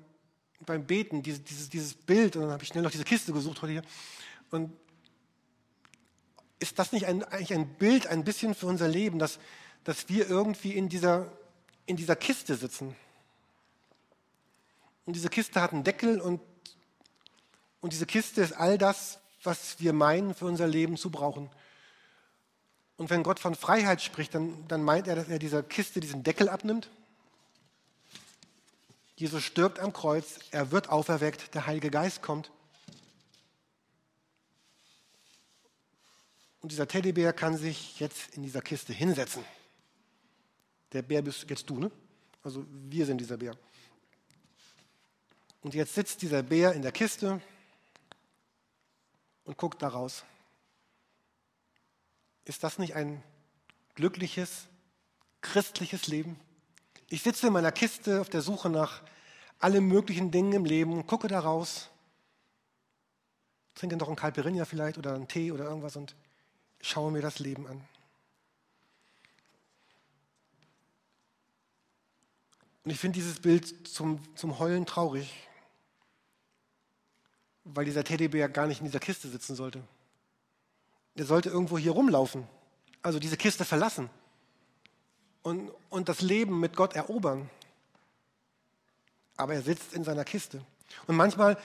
beim 0.60 0.86
Beten 0.86 1.24
dieses, 1.24 1.44
dieses, 1.44 1.70
dieses 1.70 1.94
Bild, 1.96 2.36
und 2.36 2.44
dann 2.44 2.52
habe 2.52 2.62
ich 2.62 2.70
schnell 2.70 2.84
noch 2.84 2.92
diese 2.92 3.04
Kiste 3.04 3.34
gesucht 3.34 3.62
heute 3.64 3.72
hier. 3.72 3.84
Und 4.52 4.72
ist 6.60 6.78
das 6.78 6.92
nicht 6.92 7.08
ein, 7.08 7.24
eigentlich 7.24 7.54
ein 7.54 7.68
Bild 7.76 8.06
ein 8.06 8.24
bisschen 8.24 8.54
für 8.54 8.68
unser 8.68 8.88
Leben, 8.88 9.18
dass, 9.18 9.40
dass 9.84 10.10
wir 10.10 10.30
irgendwie 10.30 10.74
in 10.74 10.90
dieser, 10.90 11.32
in 11.86 11.98
dieser 11.98 12.16
Kiste 12.16 12.56
sitzen? 12.56 12.96
Und 15.06 15.16
diese 15.16 15.30
Kiste 15.30 15.62
hat 15.62 15.74
einen 15.74 15.84
Deckel 15.84 16.22
und, 16.22 16.40
und 17.82 17.94
diese 17.94 18.06
Kiste 18.06 18.42
ist 18.42 18.54
all 18.54 18.78
das, 18.78 19.20
was 19.44 19.80
wir 19.80 19.94
meinen, 19.94 20.36
für 20.36 20.46
unser 20.46 20.68
Leben 20.68 20.98
zu 20.98 21.10
brauchen. 21.10 21.50
Und 22.98 23.10
wenn 23.10 23.24
Gott 23.24 23.40
von 23.40 23.56
Freiheit 23.56 24.02
spricht, 24.02 24.36
dann, 24.36 24.68
dann 24.68 24.84
meint 24.84 25.08
er, 25.08 25.16
dass 25.16 25.28
er 25.28 25.40
dieser 25.40 25.64
Kiste 25.64 26.00
diesen 26.00 26.24
Deckel 26.24 26.50
abnimmt 26.50 26.90
Jesus 29.22 29.44
stirbt 29.44 29.78
am 29.78 29.94
Kreuz, 29.94 30.40
er 30.50 30.72
wird 30.72 30.90
auferweckt, 30.90 31.54
der 31.54 31.68
Heilige 31.68 31.92
Geist 31.92 32.24
kommt. 32.24 32.50
Und 36.62 36.72
dieser 36.72 36.88
Teddybär 36.88 37.32
kann 37.32 37.56
sich 37.56 38.00
jetzt 38.00 38.36
in 38.36 38.42
dieser 38.42 38.64
Kiste 38.64 38.94
hinsetzen. 38.94 39.46
Der 40.94 41.02
Bär 41.02 41.22
bist 41.22 41.50
jetzt 41.50 41.70
du, 41.70 41.80
ne? 41.80 41.92
Also 42.44 42.66
wir 42.90 43.06
sind 43.06 43.20
dieser 43.20 43.38
Bär. 43.38 43.56
Und 45.62 45.74
jetzt 45.74 45.94
sitzt 45.94 46.22
dieser 46.22 46.44
Bär 46.44 46.74
in 46.74 46.82
der 46.82 46.92
Kiste 46.92 47.40
und 49.44 49.58
guckt 49.58 49.82
da 49.82 49.90
raus. 49.90 50.24
Ist 52.46 52.64
das 52.64 52.80
nicht 52.80 52.96
ein 52.96 53.24
glückliches, 53.96 54.68
christliches 55.42 56.08
Leben? 56.08 56.40
Ich 57.10 57.22
sitze 57.22 57.48
in 57.48 57.54
meiner 57.54 57.72
Kiste 57.72 58.22
auf 58.22 58.30
der 58.30 58.42
Suche 58.42 58.70
nach 58.70 59.04
allen 59.60 59.86
möglichen 59.86 60.32
Dingen 60.32 60.54
im 60.54 60.66
Leben 60.66 60.94
und 60.94 61.06
gucke 61.06 61.28
da 61.28 61.40
raus, 61.40 61.90
trinke 63.76 63.98
noch 63.98 64.08
einen 64.08 64.16
Calperinia 64.16 64.66
vielleicht 64.66 64.98
oder 64.98 65.14
einen 65.14 65.28
Tee 65.28 65.52
oder 65.52 65.66
irgendwas 65.66 65.96
und 65.96 66.16
schaue 66.82 67.12
mir 67.12 67.22
das 67.22 67.38
Leben 67.40 67.68
an. 67.68 67.82
Und 72.84 72.92
ich 72.92 73.00
finde 73.00 73.20
dieses 73.20 73.40
Bild 73.40 73.88
zum, 73.88 74.20
zum 74.36 74.60
Heulen 74.60 74.86
traurig, 74.86 75.32
weil 77.64 77.86
dieser 77.86 78.04
Teddybär 78.04 78.50
gar 78.50 78.68
nicht 78.68 78.80
in 78.80 78.86
dieser 78.86 79.00
Kiste 79.00 79.28
sitzen 79.28 79.56
sollte. 79.56 79.84
Er 81.16 81.26
sollte 81.26 81.50
irgendwo 81.50 81.78
hier 81.78 81.92
rumlaufen, 81.92 82.48
also 83.02 83.20
diese 83.20 83.38
Kiste 83.38 83.66
verlassen 83.66 84.10
und, 85.44 85.72
und 85.90 86.10
das 86.10 86.22
Leben 86.22 86.60
mit 86.60 86.76
Gott 86.76 86.96
erobern. 86.96 87.50
Aber 89.38 89.54
er 89.54 89.62
sitzt 89.62 89.94
in 89.94 90.04
seiner 90.04 90.24
Kiste. 90.24 90.64
Und 91.08 91.16
manchmal 91.16 91.58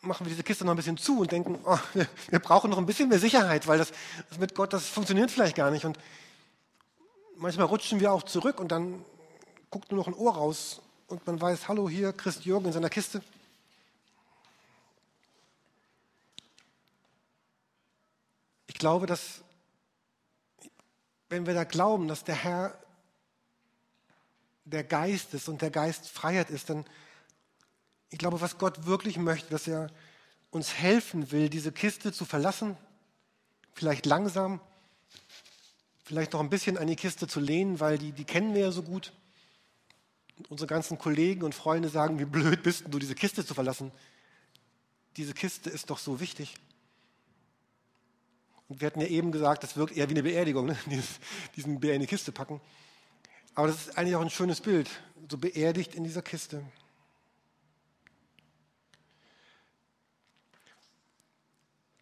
machen 0.00 0.26
wir 0.26 0.30
diese 0.30 0.42
Kiste 0.42 0.64
noch 0.64 0.72
ein 0.72 0.76
bisschen 0.76 0.98
zu 0.98 1.20
und 1.20 1.30
denken, 1.30 1.58
oh, 1.64 1.78
wir, 1.94 2.08
wir, 2.28 2.38
brauchen 2.38 2.70
noch 2.70 2.78
ein 2.78 2.86
bisschen 2.86 3.08
mehr 3.08 3.18
Sicherheit, 3.18 3.66
weil 3.66 3.78
das, 3.78 3.92
das 4.28 4.38
mit 4.38 4.54
Gott, 4.54 4.72
das 4.72 4.86
funktioniert 4.86 5.30
vielleicht 5.30 5.56
gar 5.56 5.70
nicht. 5.70 5.84
Und 5.84 5.98
manchmal 7.36 7.66
rutschen 7.66 8.00
wir 8.00 8.12
auch 8.12 8.24
zurück 8.24 8.58
und 8.58 8.72
dann 8.72 9.04
guckt 9.72 9.90
nur 9.90 10.00
noch 10.00 10.06
ein 10.06 10.14
Ohr 10.14 10.34
raus 10.34 10.82
und 11.08 11.26
man 11.26 11.40
weiß, 11.40 11.66
hallo 11.66 11.88
hier, 11.88 12.12
Christ 12.12 12.44
Jürgen 12.44 12.66
in 12.66 12.72
seiner 12.74 12.90
Kiste. 12.90 13.22
Ich 18.66 18.74
glaube, 18.74 19.06
dass 19.06 19.40
wenn 21.30 21.46
wir 21.46 21.54
da 21.54 21.64
glauben, 21.64 22.06
dass 22.06 22.22
der 22.22 22.34
Herr 22.34 22.78
der 24.66 24.84
Geist 24.84 25.32
ist 25.32 25.48
und 25.48 25.62
der 25.62 25.70
Geist 25.70 26.06
Freiheit 26.06 26.50
ist, 26.50 26.68
dann 26.68 26.84
Ich 28.10 28.18
glaube, 28.18 28.42
was 28.42 28.58
Gott 28.58 28.84
wirklich 28.84 29.16
möchte, 29.16 29.48
dass 29.48 29.66
er 29.66 29.90
uns 30.50 30.74
helfen 30.74 31.32
will, 31.32 31.48
diese 31.48 31.72
Kiste 31.72 32.12
zu 32.12 32.26
verlassen, 32.26 32.76
vielleicht 33.72 34.04
langsam, 34.04 34.60
vielleicht 36.04 36.34
noch 36.34 36.40
ein 36.40 36.50
bisschen 36.50 36.76
an 36.76 36.88
die 36.88 36.96
Kiste 36.96 37.26
zu 37.26 37.40
lehnen, 37.40 37.80
weil 37.80 37.96
die, 37.96 38.12
die 38.12 38.24
kennen 38.24 38.52
wir 38.52 38.60
ja 38.60 38.70
so 38.70 38.82
gut. 38.82 39.14
Unsere 40.48 40.66
ganzen 40.66 40.98
Kollegen 40.98 41.42
und 41.42 41.54
Freunde 41.54 41.88
sagen, 41.88 42.18
wie 42.18 42.24
blöd 42.24 42.62
bist 42.62 42.84
du, 42.88 42.98
diese 42.98 43.14
Kiste 43.14 43.44
zu 43.44 43.54
verlassen. 43.54 43.92
Diese 45.16 45.34
Kiste 45.34 45.70
ist 45.70 45.90
doch 45.90 45.98
so 45.98 46.20
wichtig. 46.20 46.54
Und 48.68 48.80
wir 48.80 48.86
hatten 48.86 49.00
ja 49.00 49.06
eben 49.06 49.32
gesagt, 49.32 49.62
das 49.62 49.76
wirkt 49.76 49.96
eher 49.96 50.08
wie 50.08 50.14
eine 50.14 50.22
Beerdigung, 50.22 50.66
ne? 50.66 50.78
diesen 51.56 51.80
Bär 51.80 51.94
in 51.94 52.00
die 52.00 52.06
Kiste 52.06 52.32
packen. 52.32 52.60
Aber 53.54 53.66
das 53.66 53.88
ist 53.88 53.98
eigentlich 53.98 54.16
auch 54.16 54.22
ein 54.22 54.30
schönes 54.30 54.60
Bild, 54.60 54.88
so 55.30 55.36
beerdigt 55.36 55.94
in 55.94 56.04
dieser 56.04 56.22
Kiste. 56.22 56.64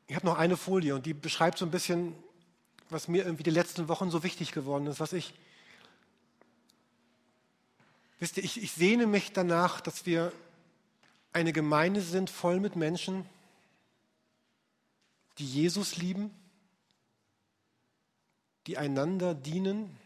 Ich 0.06 0.16
habe 0.16 0.26
noch 0.26 0.38
eine 0.38 0.56
Folie 0.56 0.94
und 0.94 1.06
die 1.06 1.14
beschreibt 1.14 1.58
so 1.58 1.64
ein 1.64 1.70
bisschen, 1.70 2.14
was 2.88 3.08
mir 3.08 3.24
irgendwie 3.24 3.44
die 3.44 3.50
letzten 3.50 3.88
Wochen 3.88 4.10
so 4.10 4.22
wichtig 4.22 4.52
geworden 4.52 4.86
ist, 4.86 5.00
was 5.00 5.12
ich, 5.12 5.34
wisst 8.20 8.36
ihr, 8.36 8.44
ich, 8.44 8.62
ich 8.62 8.72
sehne 8.72 9.06
mich 9.06 9.32
danach, 9.32 9.80
dass 9.80 10.06
wir 10.06 10.32
eine 11.32 11.52
Gemeinde 11.52 12.00
sind 12.00 12.30
voll 12.30 12.60
mit 12.60 12.76
Menschen, 12.76 13.24
die 15.38 15.46
Jesus 15.46 15.96
lieben, 15.96 16.30
die 18.66 18.78
einander 18.78 19.34
dienen 19.34 19.96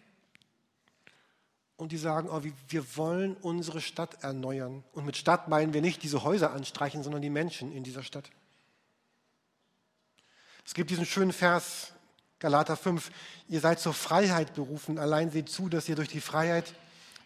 und 1.77 1.91
die 1.91 1.99
sagen, 1.99 2.29
oh, 2.31 2.43
wir 2.69 2.97
wollen 2.97 3.37
unsere 3.37 3.81
Stadt 3.81 4.23
erneuern. 4.23 4.85
Und 4.93 5.05
mit 5.05 5.17
Stadt 5.17 5.49
meinen 5.49 5.75
wir 5.75 5.83
nicht 5.83 6.03
diese 6.03 6.23
Häuser 6.23 6.53
anstreichen, 6.53 7.03
sondern 7.03 7.21
die 7.21 7.31
Menschen 7.31 7.73
in 7.73 7.83
dieser 7.83 8.05
Stadt. 8.05 8.31
Es 10.65 10.73
gibt 10.73 10.91
diesen 10.91 11.05
schönen 11.05 11.33
Vers, 11.33 11.93
Galater 12.39 12.77
5, 12.77 13.11
ihr 13.49 13.61
seid 13.61 13.81
zur 13.81 13.93
Freiheit 13.93 14.55
berufen, 14.55 14.99
allein 14.99 15.31
seht 15.31 15.49
zu, 15.49 15.69
dass 15.69 15.89
ihr 15.89 15.97
durch 15.97 16.09
die 16.09 16.21
Freiheit 16.21 16.75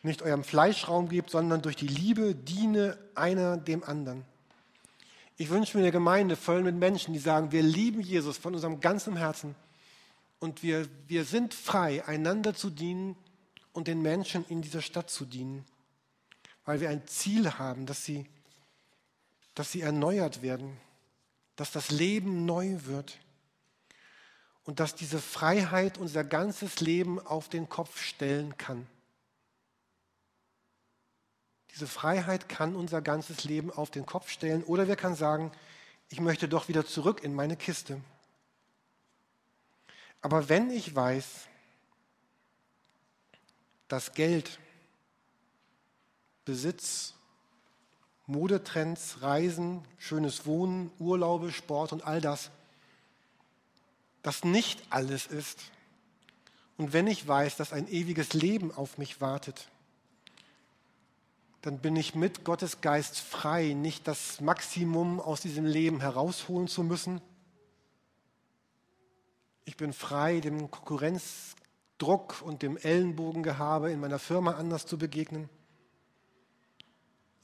nicht 0.03 0.23
eurem 0.23 0.45
Fleisch 0.45 0.89
Raum 0.89 1.09
gebt, 1.09 1.31
sondern 1.31 1.63
durch 1.63 1.77
die 1.77 1.89
Liebe 1.89 2.35
diene 2.35 2.99
einer 3.15 3.57
dem 3.57 3.83
anderen. 3.83 4.25
Ich 5.37 5.51
wünsche 5.51 5.77
mir 5.77 5.85
eine 5.85 5.93
Gemeinde 5.93 6.37
voll 6.37 6.63
mit 6.63 6.75
Menschen, 6.75 7.15
die 7.15 7.21
sagen, 7.21 7.53
wir 7.53 7.63
lieben 7.63 8.01
Jesus 8.01 8.39
von 8.39 8.55
unserem 8.55 8.81
ganzen 8.81 9.17
Herzen 9.17 9.55
und 10.41 10.63
wir, 10.63 10.89
wir 11.07 11.25
sind 11.25 11.55
frei, 11.55 12.05
einander 12.07 12.55
zu 12.55 12.71
dienen 12.71 13.17
und 13.73 13.87
den 13.87 14.03
Menschen 14.03 14.45
in 14.49 14.63
dieser 14.63 14.83
Stadt 14.83 15.11
zu 15.11 15.25
dienen, 15.25 15.65
weil 16.65 16.81
wir 16.81 16.91
ein 16.91 17.07
Ziel 17.07 17.53
haben, 17.53 17.87
dass 17.87 18.05
sie, 18.05 18.27
dass 19.55 19.71
sie 19.71 19.81
erneuert 19.81 20.43
werden, 20.43 20.77
dass 21.55 21.71
das 21.71 21.91
Leben 21.91 22.45
neu 22.45 22.77
wird 22.85 23.19
und 24.65 24.81
dass 24.81 24.95
diese 24.95 25.21
Freiheit 25.21 25.99
unser 25.99 26.25
ganzes 26.25 26.81
Leben 26.81 27.25
auf 27.25 27.49
den 27.49 27.69
Kopf 27.69 28.03
stellen 28.03 28.57
kann. 28.59 28.87
Diese 31.73 31.87
Freiheit 31.87 32.49
kann 32.49 32.75
unser 32.75 33.03
ganzes 33.03 33.45
Leben 33.45 33.71
auf 33.71 33.91
den 33.91 34.07
Kopf 34.07 34.31
stellen 34.31 34.63
oder 34.65 34.89
wir 34.89 34.97
können 34.97 35.15
sagen, 35.15 35.53
ich 36.09 36.21
möchte 36.21 36.49
doch 36.49 36.69
wieder 36.69 36.87
zurück 36.87 37.23
in 37.23 37.35
meine 37.35 37.57
Kiste. 37.57 38.01
Aber 40.21 40.49
wenn 40.49 40.71
ich 40.71 40.95
weiß, 40.95 41.47
dass 43.89 44.13
Geld, 44.15 44.59
Besitz, 46.45 47.15
Modetrends, 48.27 49.23
Reisen, 49.23 49.85
schönes 49.99 50.45
Wohnen, 50.45 50.91
Urlaube, 50.99 51.53
Sport 51.53 51.93
und 51.93 52.05
all 52.05 52.21
das 52.21 52.51
das 54.23 54.45
nicht 54.45 54.83
alles 54.91 55.27
ist. 55.27 55.59
Und 56.77 56.93
wenn 56.93 57.07
ich 57.07 57.27
weiß, 57.27 57.57
dass 57.57 57.73
ein 57.73 57.89
ewiges 57.89 58.35
Leben 58.35 58.73
auf 58.73 58.99
mich 58.99 59.21
wartet, 59.21 59.69
dann 61.63 61.79
bin 61.79 61.97
ich 61.97 62.15
mit 62.15 62.45
Gottes 62.45 62.81
Geist 62.81 63.19
frei, 63.19 63.73
nicht 63.73 64.07
das 64.07 64.41
Maximum 64.41 65.21
aus 65.21 65.41
diesem 65.41 65.65
Leben 65.65 66.01
herausholen 66.01 66.69
zu 66.69 66.83
müssen. 66.83 67.21
Ich 69.65 69.77
bin 69.77 69.93
frei, 69.93 70.41
dem 70.41 70.71
Konkurrenzdruck 70.71 72.43
und 72.43 72.63
dem 72.63 72.77
Ellenbogengehabe 72.77 73.91
in 73.91 74.01
meiner 74.01 74.19
Firma 74.19 74.53
anders 74.53 74.87
zu 74.87 74.99
begegnen. 74.99 75.49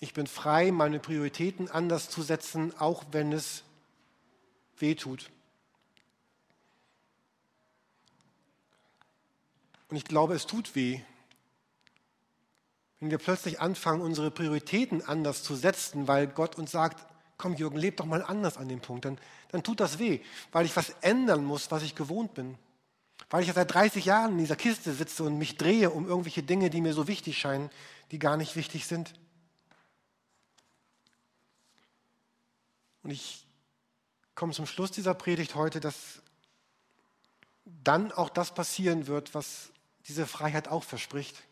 Ich 0.01 0.15
bin 0.15 0.27
frei, 0.27 0.71
meine 0.71 1.01
Prioritäten 1.01 1.69
anders 1.71 2.09
zu 2.09 2.23
setzen, 2.23 2.73
auch 2.79 3.05
wenn 3.11 3.33
es 3.33 3.65
weh 4.79 4.95
tut. 4.95 5.31
Und 9.89 9.97
ich 9.97 10.05
glaube, 10.05 10.35
es 10.35 10.47
tut 10.47 10.75
weh, 10.75 11.01
wenn 13.05 13.11
wir 13.11 13.19
plötzlich 13.19 13.61
anfangen, 13.61 14.01
unsere 14.01 14.31
Prioritäten 14.31 15.03
anders 15.03 15.43
zu 15.43 15.55
setzen, 15.55 16.09
weil 16.09 16.27
Gott 16.27 16.57
uns 16.57 16.71
sagt, 16.71 17.05
komm 17.37 17.53
Jürgen, 17.55 17.77
leb 17.77 17.99
doch 17.99 18.07
mal 18.07 18.23
anders 18.23 18.57
an 18.57 18.67
dem 18.67 18.81
Punkt, 18.81 19.05
dann, 19.05 19.19
dann 19.51 19.63
tut 19.63 19.81
das 19.81 19.99
weh, 19.99 20.21
weil 20.53 20.65
ich 20.65 20.75
was 20.75 20.89
ändern 21.03 21.45
muss, 21.45 21.71
was 21.71 21.83
ich 21.83 21.95
gewohnt 21.95 22.33
bin. 22.33 22.57
Weil 23.29 23.43
ich 23.43 23.49
ja 23.49 23.53
seit 23.53 23.75
30 23.75 24.07
Jahren 24.07 24.33
in 24.33 24.39
dieser 24.39 24.57
Kiste 24.57 24.95
sitze 24.95 25.23
und 25.23 25.37
mich 25.37 25.59
drehe 25.59 25.91
um 25.91 26.09
irgendwelche 26.09 26.43
Dinge, 26.43 26.71
die 26.71 26.81
mir 26.81 26.95
so 26.95 27.07
wichtig 27.07 27.37
scheinen, 27.37 27.69
die 28.11 28.19
gar 28.19 28.39
nicht 28.39 28.57
wichtig 28.57 28.87
sind. 28.87 29.13
Und 33.03 33.11
ich 33.11 33.47
komme 34.35 34.55
zum 34.55 34.65
Schluss 34.65 34.93
dieser 34.93 35.13
Predigt 35.13 35.55
heute, 35.55 35.79
dass 35.79 36.23
dann 37.67 38.13
auch 38.13 38.31
das 38.31 38.55
passieren 38.55 39.09
wird, 39.09 39.35
was 39.35 39.73
diese 40.09 40.27
Freiheit 40.27 40.69
auch 40.69 40.85
verspricht, 40.85 41.45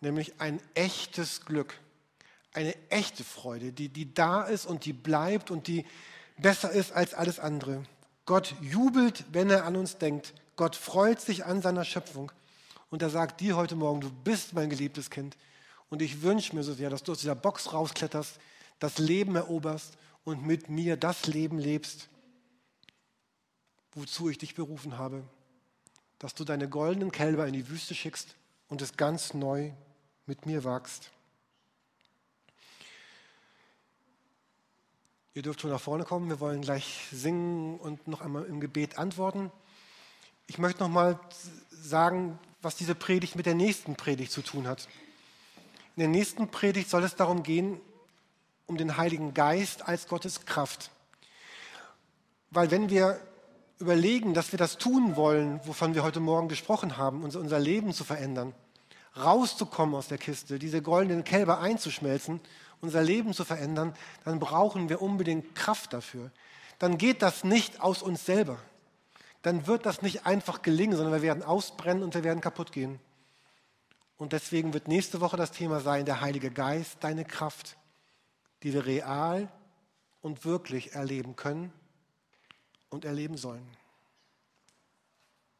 nämlich 0.00 0.40
ein 0.40 0.60
echtes 0.74 1.44
Glück, 1.44 1.74
eine 2.52 2.74
echte 2.90 3.24
Freude, 3.24 3.72
die, 3.72 3.88
die 3.88 4.12
da 4.12 4.42
ist 4.42 4.66
und 4.66 4.84
die 4.84 4.92
bleibt 4.92 5.50
und 5.50 5.66
die 5.66 5.84
besser 6.38 6.70
ist 6.70 6.92
als 6.92 7.14
alles 7.14 7.38
andere. 7.38 7.84
Gott 8.24 8.54
jubelt, 8.60 9.24
wenn 9.32 9.50
er 9.50 9.64
an 9.64 9.76
uns 9.76 9.98
denkt. 9.98 10.34
Gott 10.56 10.74
freut 10.74 11.20
sich 11.20 11.44
an 11.44 11.62
seiner 11.62 11.84
Schöpfung. 11.84 12.32
Und 12.90 13.02
er 13.02 13.10
sagt 13.10 13.40
dir 13.40 13.56
heute 13.56 13.76
Morgen, 13.76 14.00
du 14.00 14.10
bist 14.10 14.52
mein 14.52 14.70
geliebtes 14.70 15.10
Kind. 15.10 15.36
Und 15.90 16.02
ich 16.02 16.22
wünsche 16.22 16.54
mir 16.54 16.62
so 16.62 16.72
sehr, 16.72 16.90
dass 16.90 17.02
du 17.02 17.12
aus 17.12 17.20
dieser 17.20 17.34
Box 17.34 17.72
rauskletterst, 17.72 18.38
das 18.78 18.98
Leben 18.98 19.36
eroberst 19.36 19.96
und 20.24 20.44
mit 20.44 20.68
mir 20.68 20.96
das 20.96 21.26
Leben 21.26 21.58
lebst, 21.58 22.08
wozu 23.92 24.28
ich 24.28 24.38
dich 24.38 24.54
berufen 24.54 24.98
habe 24.98 25.24
dass 26.18 26.34
du 26.34 26.44
deine 26.44 26.68
goldenen 26.68 27.12
Kälber 27.12 27.46
in 27.46 27.52
die 27.52 27.68
Wüste 27.68 27.94
schickst 27.94 28.34
und 28.68 28.82
es 28.82 28.96
ganz 28.96 29.34
neu 29.34 29.72
mit 30.26 30.44
mir 30.44 30.64
wagst. 30.64 31.10
Ihr 35.34 35.42
dürft 35.42 35.60
schon 35.60 35.70
nach 35.70 35.80
vorne 35.80 36.04
kommen. 36.04 36.28
Wir 36.28 36.40
wollen 36.40 36.62
gleich 36.62 37.08
singen 37.12 37.78
und 37.78 38.08
noch 38.08 38.20
einmal 38.20 38.44
im 38.46 38.60
Gebet 38.60 38.98
antworten. 38.98 39.52
Ich 40.46 40.58
möchte 40.58 40.82
noch 40.82 40.88
mal 40.88 41.20
sagen, 41.70 42.38
was 42.62 42.74
diese 42.74 42.94
Predigt 42.94 43.36
mit 43.36 43.46
der 43.46 43.54
nächsten 43.54 43.96
Predigt 43.96 44.32
zu 44.32 44.42
tun 44.42 44.66
hat. 44.66 44.88
In 45.94 46.00
der 46.00 46.08
nächsten 46.08 46.50
Predigt 46.50 46.90
soll 46.90 47.04
es 47.04 47.16
darum 47.16 47.42
gehen, 47.42 47.80
um 48.66 48.76
den 48.76 48.96
Heiligen 48.96 49.34
Geist 49.34 49.86
als 49.86 50.08
Gottes 50.08 50.44
Kraft. 50.44 50.90
Weil 52.50 52.70
wenn 52.70 52.90
wir 52.90 53.20
überlegen, 53.78 54.34
dass 54.34 54.52
wir 54.52 54.58
das 54.58 54.78
tun 54.78 55.16
wollen, 55.16 55.60
wovon 55.64 55.94
wir 55.94 56.02
heute 56.02 56.20
Morgen 56.20 56.48
gesprochen 56.48 56.96
haben, 56.96 57.22
unser, 57.22 57.40
unser 57.40 57.58
Leben 57.58 57.92
zu 57.92 58.04
verändern, 58.04 58.54
rauszukommen 59.16 59.94
aus 59.94 60.08
der 60.08 60.18
Kiste, 60.18 60.58
diese 60.58 60.82
goldenen 60.82 61.24
Kälber 61.24 61.60
einzuschmelzen, 61.60 62.40
unser 62.80 63.02
Leben 63.02 63.32
zu 63.32 63.44
verändern, 63.44 63.94
dann 64.24 64.38
brauchen 64.38 64.88
wir 64.88 65.00
unbedingt 65.00 65.54
Kraft 65.54 65.92
dafür. 65.92 66.30
Dann 66.78 66.98
geht 66.98 67.22
das 67.22 67.44
nicht 67.44 67.80
aus 67.80 68.02
uns 68.02 68.26
selber. 68.26 68.58
Dann 69.42 69.66
wird 69.66 69.86
das 69.86 70.02
nicht 70.02 70.26
einfach 70.26 70.62
gelingen, 70.62 70.96
sondern 70.96 71.14
wir 71.14 71.22
werden 71.22 71.42
ausbrennen 71.42 72.02
und 72.02 72.14
wir 72.14 72.24
werden 72.24 72.40
kaputt 72.40 72.72
gehen. 72.72 72.98
Und 74.18 74.32
deswegen 74.32 74.72
wird 74.74 74.88
nächste 74.88 75.20
Woche 75.20 75.36
das 75.36 75.52
Thema 75.52 75.80
sein, 75.80 76.06
der 76.06 76.20
Heilige 76.20 76.50
Geist, 76.50 76.98
deine 77.00 77.24
Kraft, 77.24 77.76
die 78.62 78.72
wir 78.72 78.86
real 78.86 79.48
und 80.22 80.44
wirklich 80.44 80.94
erleben 80.94 81.36
können 81.36 81.72
und 82.88 83.04
erleben 83.04 83.36
sollen. 83.36 83.66